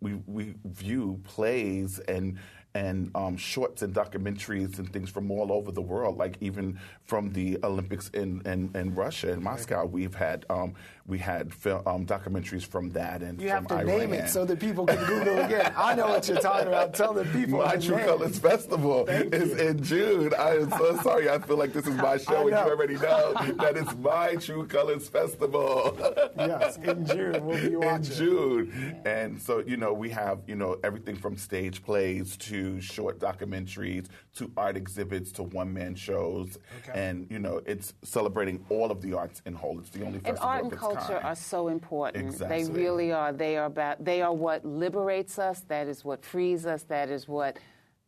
we 0.00 0.14
we 0.26 0.54
view 0.64 1.20
plays 1.24 1.98
and 2.00 2.38
and 2.74 3.10
um, 3.14 3.36
shorts 3.36 3.82
and 3.82 3.94
documentaries 3.94 4.78
and 4.78 4.92
things 4.92 5.08
from 5.08 5.30
all 5.30 5.52
over 5.52 5.70
the 5.70 5.80
world, 5.80 6.16
like 6.16 6.36
even 6.40 6.78
from 7.04 7.32
the 7.32 7.56
Olympics 7.62 8.08
in, 8.08 8.42
in, 8.44 8.70
in 8.74 8.94
Russia 8.94 9.30
in 9.30 9.42
Moscow. 9.42 9.84
We've 9.84 10.14
had 10.14 10.44
um, 10.50 10.74
we 11.06 11.18
had 11.18 11.52
fil- 11.52 11.82
um, 11.86 12.06
documentaries 12.06 12.64
from 12.64 12.88
that 12.90 13.22
and 13.22 13.38
You 13.40 13.48
from 13.48 13.56
have 13.56 13.66
to 13.68 13.74
Iran. 13.74 13.86
name 13.86 14.12
it 14.14 14.28
so 14.30 14.44
that 14.46 14.58
people 14.58 14.86
can 14.86 15.04
Google 15.04 15.38
again. 15.38 15.72
I 15.76 15.94
know 15.94 16.08
what 16.08 16.26
you're 16.28 16.38
talking 16.40 16.68
about. 16.68 16.94
Tell 16.94 17.12
the 17.12 17.24
people. 17.26 17.58
My 17.58 17.76
the 17.76 17.82
True 17.82 17.96
name. 17.96 18.06
Colors 18.06 18.38
Festival 18.38 19.06
is 19.08 19.52
in 19.60 19.82
June. 19.82 20.32
I 20.38 20.56
am 20.56 20.70
so 20.70 20.96
sorry. 21.02 21.28
I 21.28 21.38
feel 21.40 21.58
like 21.58 21.74
this 21.74 21.86
is 21.86 21.94
my 21.96 22.16
show, 22.16 22.42
and 22.48 22.50
you 22.50 22.54
already 22.56 22.94
know 22.94 23.34
that 23.58 23.76
it's 23.76 23.94
my 23.96 24.36
True 24.36 24.66
Colors 24.66 25.08
Festival. 25.08 25.96
Yes, 26.38 26.76
in 26.78 27.04
June 27.06 27.44
we'll 27.44 27.58
be 27.60 27.66
in 27.74 27.80
watching. 27.80 28.14
June. 28.14 29.02
And 29.04 29.40
so, 29.40 29.58
you 29.58 29.76
know, 29.76 29.92
we 29.92 30.08
have, 30.10 30.38
you 30.46 30.54
know, 30.54 30.78
everything 30.84 31.16
from 31.16 31.36
stage 31.36 31.82
plays 31.82 32.36
to 32.38 32.80
short 32.80 33.18
documentaries 33.18 34.06
to 34.36 34.50
art 34.56 34.76
exhibits 34.76 35.32
to 35.32 35.42
one 35.42 35.72
man 35.72 35.94
shows. 35.94 36.58
Okay. 36.88 36.98
And, 37.08 37.26
you 37.30 37.38
know, 37.38 37.60
it's 37.66 37.92
celebrating 38.02 38.64
all 38.68 38.90
of 38.90 39.00
the 39.02 39.12
arts 39.14 39.42
in 39.46 39.54
whole. 39.54 39.78
It's 39.78 39.90
the 39.90 40.00
only 40.04 40.14
And 40.16 40.24
festival 40.24 40.48
art 40.48 40.64
and 40.64 40.72
its 40.72 40.82
culture 40.94 41.14
kind. 41.14 41.24
are 41.24 41.34
so 41.36 41.68
important. 41.68 42.26
Exactly. 42.26 42.64
They 42.64 42.70
really 42.70 43.12
are. 43.12 43.32
They 43.32 43.56
are 43.56 43.66
about. 43.66 44.04
They 44.04 44.22
are 44.22 44.32
what 44.34 44.64
liberates 44.64 45.38
us. 45.38 45.60
That 45.68 45.88
is 45.88 46.04
what 46.04 46.24
frees 46.24 46.66
us. 46.66 46.82
That 46.84 47.08
is 47.10 47.28
what 47.28 47.58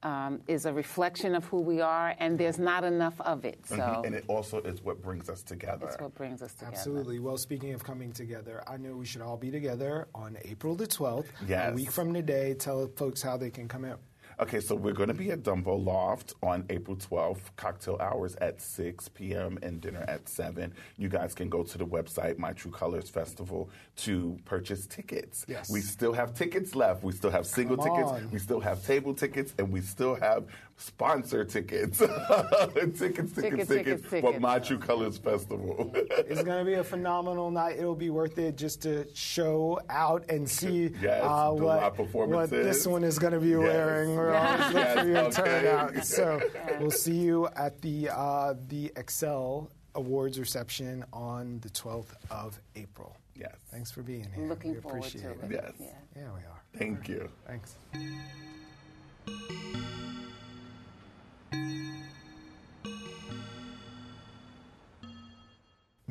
um, 0.02 0.40
is 0.46 0.66
a 0.66 0.72
reflection 0.72 1.34
of 1.34 1.44
who 1.46 1.60
we 1.60 1.80
are. 1.80 2.14
And 2.20 2.38
there's 2.38 2.58
not 2.58 2.84
enough 2.84 3.20
of 3.20 3.44
it. 3.44 3.66
So 3.66 3.76
Mhm. 3.76 4.06
And 4.06 4.14
it 4.14 4.24
also 4.28 4.60
is 4.60 4.82
what 4.84 5.02
brings 5.02 5.28
us 5.28 5.42
together. 5.42 5.86
it's 5.86 6.00
what 6.00 6.14
brings 6.14 6.42
us 6.42 6.52
together. 6.54 6.76
Absolutely. 6.76 7.18
Well, 7.18 7.38
speaking 7.38 7.72
of 7.72 7.82
coming 7.82 8.12
together, 8.12 8.62
I 8.68 8.76
know 8.76 8.94
we 8.96 9.06
should 9.06 9.22
all 9.22 9.38
be 9.38 9.50
together 9.50 10.06
on 10.14 10.36
April 10.44 10.76
the 10.76 10.86
12th. 10.86 11.26
Yes. 11.48 11.72
A 11.72 11.74
week 11.74 11.90
from 11.90 12.12
today. 12.14 12.54
Tell 12.54 12.86
folks 12.88 13.22
how 13.22 13.36
they 13.36 13.50
can 13.50 13.66
come 13.68 13.84
out. 13.84 13.98
Okay, 14.38 14.60
so 14.60 14.74
we're 14.74 14.92
going 14.92 15.08
to 15.08 15.14
be 15.14 15.30
at 15.30 15.42
Dumbo 15.42 15.82
Loft 15.82 16.34
on 16.42 16.66
April 16.68 16.94
12th, 16.94 17.40
cocktail 17.56 17.96
hours 17.98 18.36
at 18.36 18.60
6 18.60 19.08
p.m. 19.08 19.58
and 19.62 19.80
dinner 19.80 20.04
at 20.06 20.28
7. 20.28 20.74
You 20.98 21.08
guys 21.08 21.34
can 21.34 21.48
go 21.48 21.62
to 21.62 21.78
the 21.78 21.86
website, 21.86 22.36
My 22.36 22.52
True 22.52 22.70
Colors 22.70 23.08
Festival, 23.08 23.70
to 23.96 24.38
purchase 24.44 24.86
tickets. 24.86 25.46
Yes. 25.48 25.70
We 25.70 25.80
still 25.80 26.12
have 26.12 26.34
tickets 26.34 26.74
left. 26.74 27.02
We 27.02 27.12
still 27.12 27.30
have 27.30 27.46
single 27.46 27.78
Come 27.78 27.86
tickets, 27.96 28.10
on. 28.10 28.30
we 28.30 28.38
still 28.38 28.60
have 28.60 28.84
table 28.84 29.14
tickets, 29.14 29.54
and 29.58 29.72
we 29.72 29.80
still 29.80 30.16
have 30.16 30.44
sponsor 30.78 31.44
tickets. 31.54 31.98
tickets, 31.98 32.98
tickets, 32.98 33.32
tickets, 33.32 33.68
tickets, 33.68 34.06
for 34.06 34.20
tickets. 34.32 34.86
Colors 34.86 35.18
Festival. 35.18 35.90
It's 36.28 36.42
going 36.42 36.58
to 36.58 36.64
be 36.64 36.74
a 36.74 36.84
phenomenal 36.84 37.50
night. 37.50 37.76
It'll 37.78 37.94
be 37.94 38.10
worth 38.10 38.38
it 38.38 38.56
just 38.56 38.82
to 38.82 39.06
show 39.14 39.80
out 39.88 40.24
and 40.28 40.48
see 40.48 40.90
Yes, 41.00 41.22
uh, 41.24 41.50
what, 41.50 41.96
live 41.98 42.14
what 42.14 42.50
this 42.50 42.86
one 42.86 43.04
is 43.04 43.18
going 43.18 43.32
to 43.32 43.40
be 43.40 43.50
Yes. 43.50 43.58
wearing. 43.58 44.16
We're 44.16 44.34
always 44.34 44.60
looking 44.74 44.76
Yes, 44.76 45.00
for 45.00 45.06
your 45.06 45.18
okay. 45.18 45.30
turnout. 45.62 46.04
So 46.16 46.40
we'll 46.80 46.90
see 46.90 47.16
you 47.16 47.48
at 47.56 47.80
the 47.80 48.10
uh, 48.10 48.54
the 48.68 48.92
Excel 48.96 49.70
Awards 49.94 50.38
reception 50.38 51.04
on 51.12 51.58
the 51.60 51.70
12th 51.70 52.14
of 52.30 52.60
April. 52.74 53.16
yes. 53.34 53.54
Thanks 53.70 53.90
for 53.90 54.02
being 54.02 54.26
here. 54.34 54.46
Looking 54.46 54.74
we 54.74 54.80
forward 54.80 54.98
appreciate 54.98 55.22
to 55.22 55.46
it. 55.46 55.50
it. 55.52 55.62
Yes. 55.64 55.72
Yeah. 55.80 55.86
Yeah, 56.16 56.28
we 56.34 56.40
are. 56.40 56.62
Thank 56.76 57.08
you. 57.08 57.28
Thanks. 57.46 57.76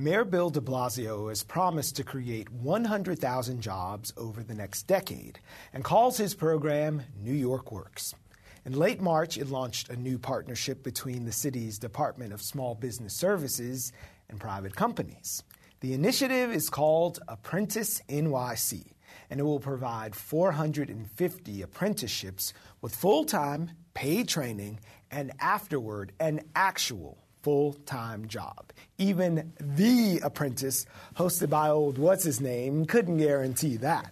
Mayor 0.05 0.23
Bill 0.23 0.51
de 0.51 0.61
Blasio 0.61 1.29
has 1.29 1.41
promised 1.41 1.95
to 1.95 2.03
create 2.03 2.51
100,000 2.51 3.59
jobs 3.59 4.13
over 4.15 4.43
the 4.43 4.53
next 4.53 4.83
decade 4.83 5.39
and 5.73 5.83
calls 5.83 6.15
his 6.15 6.35
program 6.35 7.01
New 7.19 7.33
York 7.33 7.71
Works. 7.71 8.13
In 8.65 8.73
late 8.73 9.01
March, 9.01 9.35
it 9.35 9.49
launched 9.49 9.89
a 9.89 9.95
new 9.95 10.19
partnership 10.19 10.83
between 10.83 11.25
the 11.25 11.31
city's 11.31 11.79
Department 11.79 12.33
of 12.33 12.43
Small 12.43 12.75
Business 12.75 13.15
Services 13.15 13.91
and 14.29 14.39
private 14.39 14.75
companies. 14.75 15.41
The 15.79 15.93
initiative 15.93 16.51
is 16.51 16.69
called 16.69 17.17
Apprentice 17.27 17.99
NYC, 18.07 18.91
and 19.31 19.39
it 19.39 19.43
will 19.43 19.59
provide 19.59 20.15
450 20.15 21.61
apprenticeships 21.63 22.53
with 22.79 22.95
full 22.95 23.25
time, 23.25 23.71
paid 23.95 24.27
training, 24.27 24.81
and 25.09 25.31
afterward, 25.39 26.11
an 26.19 26.41
actual 26.55 27.24
full 27.45 27.73
time 27.85 28.27
job. 28.27 28.71
Even 28.97 29.53
The 29.59 30.19
Apprentice, 30.23 30.87
hosted 31.15 31.47
by 31.51 31.69
old 31.69 31.99
What's 31.99 32.23
His 32.23 32.41
Name, 32.41 32.85
couldn't 32.87 33.17
guarantee 33.17 33.77
that. 33.77 34.11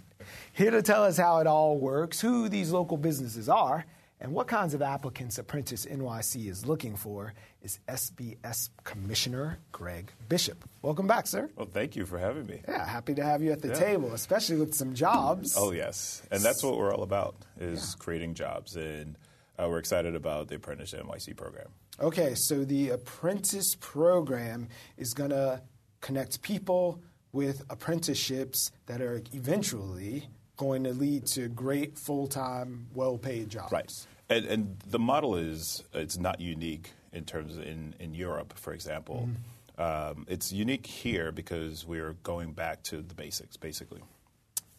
Here 0.54 0.69
to 0.69 0.84
tell 0.84 1.04
us 1.04 1.17
how 1.17 1.39
it 1.39 1.48
all 1.48 1.80
works, 1.80 2.22
who 2.22 2.48
these 2.48 2.69
local 2.69 2.96
businesses 2.96 3.50
are, 3.50 3.86
and 4.22 4.34
what 4.34 4.46
kinds 4.48 4.76
of 4.76 4.84
applicants 4.84 5.39
Apprentice 5.39 5.88
NYC 5.88 6.48
is 6.48 6.67
looking 6.67 6.96
for 6.96 7.34
is 7.63 7.80
SBS 7.88 8.69
Commissioner 8.84 9.58
Greg 9.72 10.12
Bishop. 10.30 10.63
Welcome 10.84 11.08
back, 11.08 11.26
sir. 11.26 11.50
Well, 11.56 11.65
thank 11.65 11.96
you 11.96 12.06
for 12.06 12.19
having 12.19 12.46
me. 12.46 12.62
Yeah, 12.67 12.86
happy 12.88 13.15
to 13.15 13.24
have 13.24 13.41
you 13.41 13.52
at 13.52 13.63
the 13.63 13.69
Yeah. 13.69 13.74
table, 13.80 14.13
especially 14.13 14.58
with 14.58 14.76
some 14.76 14.93
jobs. 14.93 15.56
Oh 15.58 15.72
yes, 15.72 16.22
and 16.30 16.43
that's 16.43 16.62
what 16.62 16.78
we're 16.78 16.93
all 16.93 17.02
about 17.02 17.34
is 17.60 17.96
creating 17.96 18.36
jobs, 18.36 18.76
and 18.76 19.17
uh, 19.58 19.65
we're 19.67 19.80
excited 19.80 20.13
about 20.15 20.50
the 20.50 20.56
Apprentice 20.58 20.93
NYC 20.93 21.36
program. 21.36 21.69
Okay, 21.99 22.34
so 22.36 22.65
the 22.65 22.89
apprentice 22.89 23.75
program 23.75 24.67
is 24.97 25.13
going 25.13 25.29
to 25.29 25.62
connect 26.01 26.41
people 26.41 27.01
with 27.32 27.63
apprenticeships 27.69 28.71
that 28.88 29.01
are 29.01 29.21
eventually 29.34 30.27
going 30.58 30.84
to 30.84 30.93
lead 30.93 31.25
to 31.25 31.47
great 31.49 31.97
full 31.97 32.27
time, 32.27 32.88
well 32.93 33.17
paid 33.17 33.49
jobs. 33.49 33.71
Right, 33.71 33.91
and, 34.29 34.45
and 34.45 34.79
the 34.88 34.99
model 34.99 35.36
is 35.36 35.84
it's 35.93 36.17
not 36.17 36.39
unique 36.39 36.91
in 37.12 37.25
terms 37.25 37.58
of 37.58 37.63
in 37.63 37.95
in 37.99 38.13
Europe, 38.13 38.53
for 38.58 38.73
example. 38.73 39.29
Um, 39.77 40.25
it's 40.27 40.51
unique 40.51 40.86
here 40.86 41.32
because 41.32 41.86
we're 41.86 42.13
going 42.23 42.53
back 42.53 42.84
to 42.84 43.01
the 43.01 43.15
basics, 43.15 43.58
basically. 43.58 44.01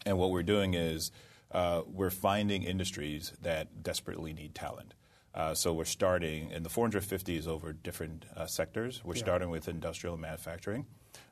And 0.07 0.19
what 0.19 0.31
we're 0.31 0.45
doing 0.45 0.75
is 0.75 1.11
uh, 1.51 1.83
we're 1.87 2.11
finding 2.11 2.63
industries 2.63 3.33
that 3.43 3.83
desperately 3.83 4.33
need 4.33 4.55
talent. 4.55 4.95
Uh, 5.35 5.53
so 5.53 5.73
we're 5.73 5.85
starting, 5.85 6.53
and 6.53 6.65
the 6.65 6.71
450 6.71 7.37
is 7.37 7.49
over 7.49 7.73
different 7.73 8.25
uh, 8.37 8.47
sectors. 8.47 9.03
We're 9.05 9.17
starting 9.17 9.51
with 9.51 9.69
industrial 9.69 10.15
and 10.15 10.23
manufacturing. 10.23 10.87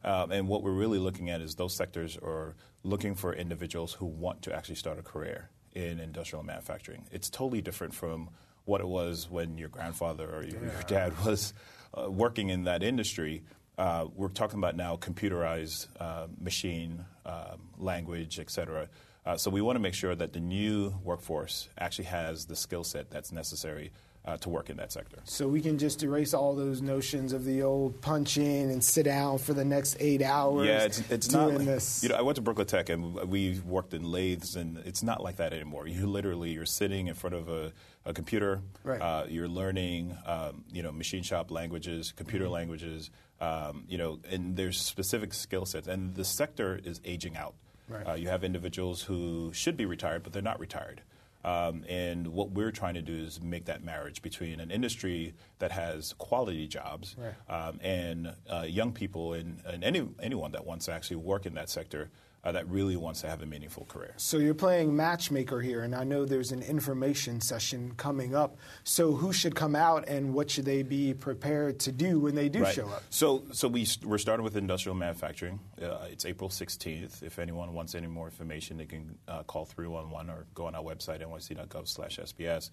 Um, 0.05 0.33
and 0.33 0.49
what 0.49 0.63
we're 0.63 0.73
really 0.73 0.99
looking 0.99 1.31
at 1.31 1.41
is 1.41 1.55
those 1.55 1.75
sectors 1.75 2.17
are 2.17 2.57
looking 2.83 3.15
for 3.15 3.33
individuals 3.33 3.93
who 3.93 4.07
want 4.07 4.43
to 4.43 4.55
actually 4.55 4.75
start 4.75 4.99
a 4.99 5.03
career 5.03 5.51
in 5.75 6.01
industrial 6.01 6.43
manufacturing. 6.43 7.07
It's 7.13 7.31
totally 7.31 7.63
different 7.63 7.95
from 7.95 8.31
what 8.65 8.81
it 8.81 8.89
was 8.89 9.31
when 9.31 9.57
your 9.57 9.69
grandfather 9.69 10.29
or 10.29 10.43
your, 10.43 10.61
your 10.61 10.83
dad 10.87 11.13
was 11.25 11.55
uh, 11.95 12.11
working 12.11 12.51
in 12.51 12.65
that 12.65 12.83
industry. 12.83 13.45
Uh, 13.79 14.07
we're 14.15 14.29
talking 14.29 14.59
about 14.59 14.77
now 14.77 14.97
computerized 14.97 15.87
uh, 15.99 16.27
machine 16.41 17.05
um, 17.25 17.69
language, 17.79 18.39
et 18.39 18.51
cetera. 18.51 18.89
Uh, 19.25 19.37
so 19.37 19.51
we 19.51 19.61
want 19.61 19.77
to 19.77 19.81
make 19.81 19.95
sure 19.95 20.15
that 20.15 20.33
the 20.33 20.41
new 20.41 20.93
workforce 21.05 21.69
actually 21.79 22.07
has 22.07 22.47
the 22.47 22.57
skill 22.57 22.83
set 22.85 23.11
that's 23.11 23.31
necessary 23.33 23.93
uh, 24.25 24.37
to 24.37 24.49
work 24.49 24.71
in 24.71 24.77
that 24.77 24.93
sector. 24.93 25.19
So 25.25 25.49
we 25.49 25.61
can 25.61 25.79
just 25.79 26.03
erase 26.03 26.33
all 26.33 26.55
those 26.55 26.81
notions 26.81 27.33
of 27.33 27.45
the 27.45 27.63
old 27.63 28.01
punch 28.01 28.37
in 28.37 28.71
and 28.71 28.83
sit 28.83 29.05
down 29.05 29.39
for 29.39 29.53
the 29.53 29.65
next 29.65 29.97
eight 29.99 30.23
hours. 30.23 30.67
Yeah, 30.67 30.85
it's, 30.85 31.01
it's 31.11 31.33
not. 31.33 31.57
this. 31.59 32.03
You 32.05 32.09
know, 32.11 32.17
I 32.17 32.23
went 32.23 32.37
to 32.37 32.43
Brooklyn 32.43 32.67
Tech 32.69 32.89
and 32.89 33.15
we 33.29 33.59
worked 33.67 33.95
in 33.95 34.05
lathes, 34.05 34.55
and 34.55 34.79
it's 34.79 35.03
not 35.03 35.23
like 35.25 35.37
that 35.37 35.53
anymore. 35.53 35.89
You 35.89 36.07
literally 36.07 36.51
you're 36.51 36.67
sitting 36.67 37.09
in 37.09 37.15
front 37.15 37.35
of 37.35 37.49
a, 37.49 37.73
a 38.05 38.13
computer. 38.13 38.61
Right. 38.85 39.01
Uh, 39.01 39.25
you're 39.29 39.49
learning, 39.49 40.17
um, 40.25 40.65
you 40.73 40.85
know, 40.85 40.93
machine 40.93 41.25
shop 41.25 41.51
languages, 41.51 42.13
computer 42.17 42.45
Mm-hmm. 42.45 42.55
languages. 42.55 43.11
Um, 43.41 43.85
you 43.89 43.99
know, 43.99 44.21
and 44.31 44.57
there's 44.57 44.81
specific 44.81 45.35
skill 45.35 45.67
sets, 45.67 45.89
and 45.89 46.15
the 46.15 46.25
sector 46.25 46.79
is 46.85 47.01
aging 47.05 47.37
out. 47.37 47.55
Right. 47.93 48.09
Uh, 48.09 48.15
you 48.15 48.29
have 48.29 48.43
individuals 48.45 49.03
who 49.03 49.53
should 49.53 49.77
be 49.77 49.85
retired, 49.87 50.23
but 50.23 50.33
they're 50.33 50.43
not 50.43 50.59
retired. 50.61 51.03
Um, 51.45 51.85
and 51.89 52.29
what 52.29 52.51
we're 52.53 52.71
trying 52.71 52.95
to 52.95 53.03
do 53.03 53.15
is 53.15 53.43
make 53.43 53.65
that 53.65 53.83
marriage 53.83 54.23
between 54.23 54.61
an 54.61 54.71
industry 54.71 55.35
that 55.59 55.73
has 55.73 56.13
quality 56.17 56.69
jobs 56.69 57.17
Right. 57.19 57.35
um, 57.49 57.81
and 57.83 58.35
uh, 58.49 58.61
young 58.69 58.93
people 58.93 59.33
and, 59.33 59.61
and 59.67 59.83
any, 59.83 60.07
anyone 60.21 60.53
that 60.53 60.65
wants 60.65 60.85
to 60.87 60.93
actually 60.93 61.17
work 61.17 61.45
in 61.45 61.55
that 61.55 61.69
sector 61.69 62.11
uh, 62.45 62.53
that 62.53 62.69
really 62.69 62.97
wants 62.97 63.21
to 63.21 63.29
have 63.29 63.43
a 63.43 63.47
meaningful 63.47 63.85
career. 63.85 64.15
So 64.17 64.39
you're 64.39 64.55
playing 64.55 64.95
matchmaker 64.97 65.61
here, 65.61 65.83
and 65.83 65.95
I 65.95 66.03
know 66.05 66.25
there's 66.25 66.51
an 66.51 66.63
information 66.63 67.41
session 67.41 67.93
coming 67.97 68.35
up. 68.35 68.57
So 68.83 69.13
who 69.13 69.33
should 69.33 69.55
come 69.55 69.77
out, 69.77 70.09
and 70.09 70.35
what 70.35 70.51
should 70.51 70.65
they 70.65 70.83
be 70.83 71.15
prepared 71.15 71.79
to 71.81 71.93
do 71.93 72.19
when 72.19 72.35
they 72.35 72.49
do 72.49 72.63
Right. 72.63 72.75
show 72.75 72.89
up? 72.89 73.03
So, 73.11 73.45
so 73.53 73.69
we 73.69 73.87
we're 74.05 74.19
starting 74.19 74.43
with 74.45 74.57
industrial 74.57 74.97
manufacturing. 74.97 75.61
Uh, 75.81 76.07
it's 76.11 76.25
April 76.27 76.51
16th. 76.51 77.23
If 77.23 77.39
anyone 77.39 77.75
wants 77.75 77.95
any 77.95 78.09
more 78.09 78.27
information, 78.27 78.77
they 78.77 78.87
can 78.87 79.17
uh, 79.29 79.45
call 79.45 79.65
311 79.65 80.31
or 80.31 80.47
go 80.55 80.67
on 80.67 80.75
our 80.75 80.83
website 80.83 81.23
nyc.gov/sbs. 81.23 82.71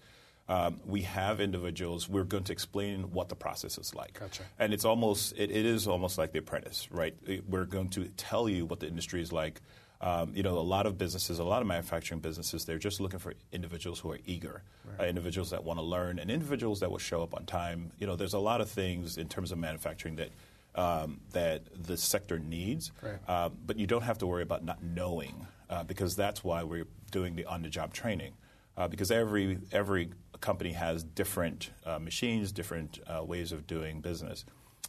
Um, 0.50 0.80
we 0.84 1.02
have 1.02 1.40
individuals. 1.40 2.08
We're 2.08 2.24
going 2.24 2.42
to 2.44 2.52
explain 2.52 3.12
what 3.12 3.28
the 3.28 3.36
process 3.36 3.78
is 3.78 3.94
like, 3.94 4.18
Gotcha. 4.18 4.42
and 4.58 4.74
it's 4.74 4.84
almost 4.84 5.32
it, 5.38 5.50
it 5.52 5.64
is 5.64 5.86
almost 5.86 6.18
like 6.18 6.32
The 6.32 6.40
Apprentice, 6.40 6.90
right? 6.90 7.14
It- 7.24 7.48
we're 7.48 7.66
going 7.66 7.88
to 7.90 8.06
tell 8.16 8.48
you 8.48 8.66
what 8.66 8.80
the 8.80 8.88
industry 8.88 9.22
is 9.22 9.32
like. 9.32 9.60
Um, 10.00 10.32
you 10.34 10.42
know, 10.42 10.58
a 10.58 10.60
lot 10.76 10.86
of 10.86 10.96
businesses, 10.98 11.38
a 11.38 11.44
lot 11.44 11.60
of 11.62 11.68
manufacturing 11.68 12.20
businesses, 12.20 12.64
they're 12.64 12.78
just 12.78 13.00
looking 13.00 13.18
for 13.20 13.34
individuals 13.52 14.00
who 14.00 14.10
are 14.10 14.18
eager, 14.26 14.62
uh, 14.98 15.04
individuals 15.04 15.50
that 15.50 15.62
want 15.62 15.78
to 15.78 15.82
learn, 15.84 16.18
and 16.18 16.30
individuals 16.30 16.80
that 16.80 16.90
will 16.90 16.98
show 16.98 17.22
up 17.22 17.32
on 17.34 17.44
time. 17.44 17.92
You 17.98 18.06
know, 18.08 18.16
there's 18.16 18.32
a 18.34 18.38
lot 18.38 18.60
of 18.60 18.68
things 18.70 19.18
in 19.18 19.28
terms 19.28 19.52
of 19.52 19.58
manufacturing 19.58 20.16
that 20.16 20.30
um, 20.74 21.20
that 21.32 21.62
the 21.86 21.96
sector 21.96 22.38
needs, 22.38 22.92
Right. 23.02 23.18
uh, 23.28 23.50
but 23.66 23.76
you 23.78 23.86
don't 23.86 24.02
have 24.02 24.18
to 24.18 24.26
worry 24.26 24.42
about 24.42 24.64
not 24.64 24.82
knowing 24.82 25.46
uh, 25.68 25.82
because 25.84 26.14
that's 26.16 26.42
why 26.44 26.62
we're 26.62 26.86
doing 27.10 27.34
the 27.36 27.44
on-the-job 27.46 27.92
training. 27.92 28.32
Uh, 28.76 28.88
because 28.88 29.10
every 29.10 29.58
every 29.72 30.10
company 30.40 30.72
has 30.72 31.02
different 31.02 31.70
uh, 31.84 31.98
machines, 31.98 32.52
different 32.52 32.98
uh, 33.06 33.22
ways 33.22 33.52
of 33.52 33.66
doing 33.66 34.00
business. 34.00 34.44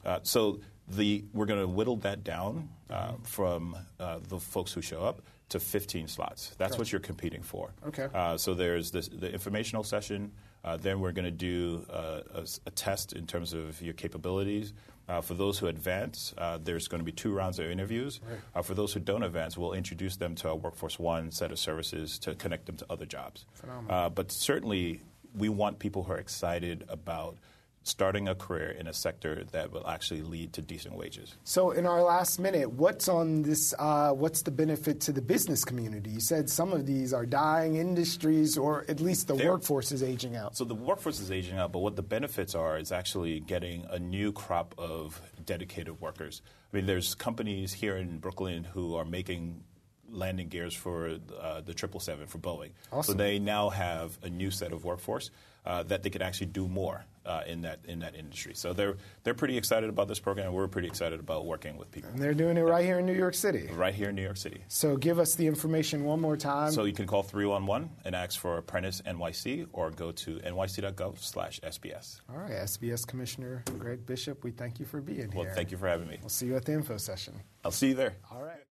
Uh, 0.06 0.20
so 0.24 0.60
the 0.88 1.24
we're 1.34 1.46
going 1.46 1.60
to 1.60 1.68
whittle 1.68 1.98
that 1.98 2.24
down 2.24 2.70
uh, 2.90 3.14
from 3.24 3.76
uh, 4.00 4.20
the 4.28 4.40
folks 4.40 4.72
who 4.74 4.82
show 4.82 5.04
up 5.04 5.22
to 5.50 5.60
15 5.60 6.08
slots. 6.08 6.56
That's 6.58 6.78
what 6.78 6.92
you're 6.94 7.02
competing 7.02 7.42
for. 7.42 7.74
Okay. 7.88 8.08
Uh, 8.14 8.38
so 8.38 8.54
there's 8.54 8.90
this, 8.92 9.10
the 9.10 9.32
informational 9.32 9.84
session. 9.84 10.32
Uh, 10.64 10.78
then 10.78 11.02
we're 11.02 11.12
going 11.12 11.26
to 11.26 11.32
do 11.32 11.86
uh, 11.90 12.22
a, 12.36 12.48
a 12.68 12.72
test 12.72 13.14
in 13.14 13.28
terms 13.28 13.52
of 13.52 13.82
your 13.82 13.94
capabilities. 13.94 14.74
Uh, 15.12 15.20
for 15.20 15.34
those 15.34 15.60
who 15.60 15.68
advance, 15.68 16.34
uh, 16.38 16.58
there's 16.64 16.88
going 16.88 17.02
to 17.02 17.06
be 17.06 17.12
two 17.12 17.34
rounds 17.34 17.60
of 17.60 17.66
interviews. 17.66 18.22
Uh, 18.56 18.62
for 18.62 18.74
those 18.74 18.94
who 18.94 19.00
don't 19.02 19.24
advance, 19.24 19.58
we'll 19.58 19.74
introduce 19.74 20.16
them 20.16 20.36
to 20.36 20.48
our 20.48 20.56
Workforce 20.56 20.98
One 20.98 21.32
set 21.32 21.52
of 21.52 21.60
services 21.60 22.18
to 22.20 22.34
connect 22.34 22.66
them 22.68 22.78
to 22.78 22.86
other 22.90 23.06
jobs. 23.06 23.46
Uh, 23.90 24.08
but 24.10 24.32
certainly, 24.32 25.02
we 25.36 25.50
want 25.50 25.80
people 25.80 26.04
who 26.04 26.14
are 26.14 26.18
excited 26.18 26.86
about 26.88 27.38
starting 27.84 28.28
a 28.28 28.36
career 28.36 28.70
in 28.70 28.88
a 28.88 28.94
sector 28.94 29.44
that 29.52 29.72
will 29.72 29.88
actually 29.88 30.22
lead 30.22 30.54
to 30.54 30.62
decent 30.62 30.96
wages. 30.96 31.36
So, 31.44 31.72
in 31.72 31.86
our 31.86 32.04
last 32.04 32.40
minute, 32.40 32.72
what's 32.72 33.08
on 33.08 33.42
this? 33.42 33.74
Uh, 33.78 34.12
what's 34.12 34.44
the 34.44 34.52
benefit 34.52 35.02
to 35.02 35.12
the 35.12 35.22
business 35.22 35.66
community? 35.66 36.12
You 36.12 36.20
said 36.20 36.50
some 36.50 36.74
of 36.74 36.86
these 36.86 37.14
are 37.14 37.26
dying 37.26 37.76
industries, 37.76 38.58
or 38.58 38.86
at 38.88 39.00
least 39.00 39.28
the 39.28 39.36
They're- 39.36 39.52
workforce 39.52 39.92
is 39.92 40.04
aging 40.04 40.36
out. 40.36 40.56
So 40.56 40.64
the 40.64 40.76
workforce 40.76 41.20
is 41.20 41.32
aging 41.32 41.58
out, 41.58 41.72
but 41.72 41.80
what 41.80 41.96
the 41.96 42.04
benefits 42.04 42.54
are 42.56 42.78
is 42.78 42.92
actually 42.92 43.40
getting 43.40 43.86
a 43.90 43.98
new 44.00 44.32
crop 44.32 44.76
of 44.78 45.22
dedicated 45.46 46.00
workers. 46.00 46.42
I 46.72 46.78
mean, 46.78 46.86
there's 46.86 47.16
companies 47.16 47.74
here 47.74 47.98
in 47.98 48.20
Brooklyn 48.20 48.64
who 48.64 48.96
are 48.96 49.06
making 49.06 49.64
landing 50.10 50.50
gears 50.50 50.74
for 50.76 51.08
uh, 51.08 51.62
the 51.62 51.74
777 51.74 52.28
for 52.28 52.38
Boeing. 52.38 52.72
Awesome. 52.92 53.14
So 53.14 53.18
they 53.18 53.40
now 53.40 53.70
have 53.70 54.20
a 54.22 54.30
new 54.30 54.52
set 54.52 54.72
of 54.74 54.84
workforce 54.84 55.32
uh, 55.66 55.84
that 55.84 56.04
they 56.04 56.10
can 56.10 56.22
actually 56.22 56.48
do 56.48 56.68
more 56.68 57.06
uh, 57.26 57.42
in 57.48 57.62
that 57.62 57.80
in 57.86 58.00
that 58.00 58.16
industry. 58.16 58.54
So 58.56 58.74
they're 58.74 58.96
they're 59.24 59.34
pretty 59.34 59.58
excited 59.58 59.90
about 59.90 60.08
this 60.08 60.20
program. 60.20 60.48
and 60.48 60.56
We're 60.56 60.68
pretty 60.68 60.88
excited 60.88 61.20
about 61.20 61.46
working 61.46 61.78
with 61.78 61.92
people 61.92 62.10
and 62.12 62.20
they're 62.22 62.34
doing 62.34 62.58
it 62.58 62.62
right 62.62 62.84
here 62.86 63.00
in 63.00 63.06
New 63.06 63.14
York 63.14 63.34
City. 63.36 63.70
right 63.74 63.94
here 63.94 64.10
in 64.10 64.16
New 64.16 64.24
York 64.24 64.38
City. 64.38 64.64
So, 64.68 64.98
give 64.98 65.20
us 65.20 65.36
the 65.36 65.46
information 65.48 66.04
one 66.04 66.20
more 66.20 66.38
time. 66.38 66.72
So 66.72 66.86
you 66.86 66.94
can 66.94 67.08
call 67.08 67.24
311 67.24 67.90
and 68.06 68.16
ask 68.16 68.40
for 68.40 68.58
Apprentice 68.58 69.02
NYC 69.06 69.68
or 69.74 69.92
go 69.92 70.12
to 70.12 70.40
nyc.gov/sbs. 70.40 72.22
All 72.30 72.38
right, 72.38 72.52
SBS 72.52 73.06
Commissioner 73.06 73.64
Greg 73.78 74.06
Bishop, 74.06 74.44
we 74.44 74.52
thank 74.52 74.80
you 74.80 74.86
for 74.86 75.02
being 75.02 75.20
Well, 75.30 75.30
here. 75.32 75.46
Well, 75.46 75.56
thank 75.56 75.72
you 75.72 75.78
for 75.78 75.88
having 75.88 76.08
me. 76.08 76.18
We'll 76.22 76.30
see 76.30 76.48
you 76.48 76.56
at 76.56 76.66
the 76.66 76.74
info 76.74 76.98
session. 76.98 77.42
I'll 77.64 77.72
see 77.72 77.90
you 77.90 77.96
there. 77.96 78.16
All 78.32 78.42
right. 78.44 78.62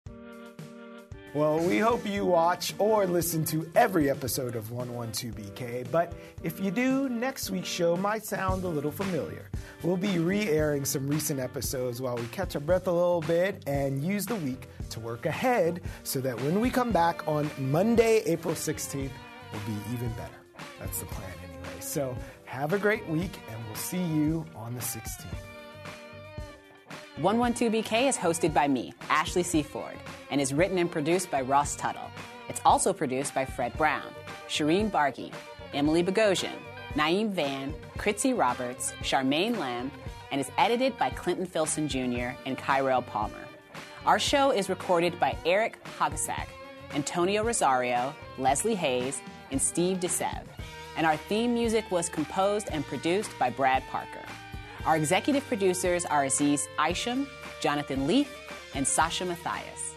Well, 1.32 1.60
we 1.60 1.78
hope 1.78 2.04
you 2.04 2.24
watch 2.24 2.74
or 2.78 3.06
listen 3.06 3.44
to 3.46 3.70
every 3.76 4.10
episode 4.10 4.56
of 4.56 4.64
112BK, 4.64 5.88
but 5.92 6.12
if 6.42 6.58
you 6.58 6.72
do, 6.72 7.08
next 7.08 7.50
week's 7.50 7.68
show 7.68 7.96
might 7.96 8.24
sound 8.24 8.64
a 8.64 8.68
little 8.68 8.90
familiar. 8.90 9.48
We'll 9.84 9.96
be 9.96 10.18
re 10.18 10.48
airing 10.48 10.84
some 10.84 11.06
recent 11.06 11.38
episodes 11.38 12.02
while 12.02 12.16
we 12.16 12.26
catch 12.32 12.56
our 12.56 12.60
breath 12.60 12.88
a 12.88 12.92
little 12.92 13.20
bit 13.20 13.62
and 13.68 14.02
use 14.02 14.26
the 14.26 14.34
week 14.34 14.66
to 14.88 14.98
work 14.98 15.24
ahead 15.24 15.82
so 16.02 16.20
that 16.20 16.34
when 16.40 16.58
we 16.58 16.68
come 16.68 16.90
back 16.90 17.28
on 17.28 17.48
Monday, 17.58 18.22
April 18.26 18.54
16th, 18.54 19.12
we'll 19.52 19.62
be 19.66 19.80
even 19.92 20.08
better. 20.14 20.34
That's 20.80 20.98
the 20.98 21.06
plan, 21.06 21.30
anyway. 21.44 21.78
So 21.78 22.16
have 22.44 22.72
a 22.72 22.78
great 22.78 23.06
week, 23.06 23.38
and 23.52 23.64
we'll 23.66 23.76
see 23.76 24.02
you 24.02 24.44
on 24.56 24.74
the 24.74 24.80
16th. 24.80 25.49
112BK 27.18 28.08
is 28.08 28.16
hosted 28.16 28.54
by 28.54 28.66
me, 28.66 28.94
Ashley 29.10 29.42
C. 29.42 29.62
Ford, 29.62 29.96
and 30.30 30.40
is 30.40 30.54
written 30.54 30.78
and 30.78 30.90
produced 30.90 31.30
by 31.30 31.42
Ross 31.42 31.76
Tuttle. 31.76 32.10
It's 32.48 32.60
also 32.64 32.92
produced 32.92 33.34
by 33.34 33.44
Fred 33.44 33.76
Brown, 33.76 34.14
Shireen 34.48 34.90
Bargi, 34.90 35.32
Emily 35.74 36.02
Bogosian, 36.02 36.56
Naeem 36.94 37.30
Van, 37.30 37.74
Kritzy 37.98 38.36
Roberts, 38.36 38.92
Charmaine 39.02 39.58
Lamb, 39.58 39.90
and 40.30 40.40
is 40.40 40.50
edited 40.56 40.96
by 40.98 41.10
Clinton 41.10 41.44
Filson 41.44 41.88
Jr. 41.88 42.30
and 42.46 42.56
Kyrell 42.56 43.04
Palmer. 43.04 43.44
Our 44.06 44.18
show 44.18 44.50
is 44.50 44.70
recorded 44.70 45.20
by 45.20 45.36
Eric 45.44 45.78
Hagasak, 45.98 46.46
Antonio 46.94 47.44
Rosario, 47.44 48.14
Leslie 48.38 48.74
Hayes, 48.76 49.20
and 49.50 49.60
Steve 49.60 49.98
DeSev. 49.98 50.44
And 50.96 51.06
our 51.06 51.16
theme 51.16 51.52
music 51.52 51.90
was 51.90 52.08
composed 52.08 52.68
and 52.72 52.84
produced 52.86 53.30
by 53.38 53.50
Brad 53.50 53.82
Parker. 53.90 54.19
Our 54.86 54.96
executive 54.96 55.46
producers 55.46 56.06
are 56.06 56.24
Aziz 56.24 56.66
Isham, 56.88 57.28
Jonathan 57.60 58.06
Leaf, 58.06 58.34
and 58.74 58.86
Sasha 58.86 59.26
Matthias. 59.26 59.89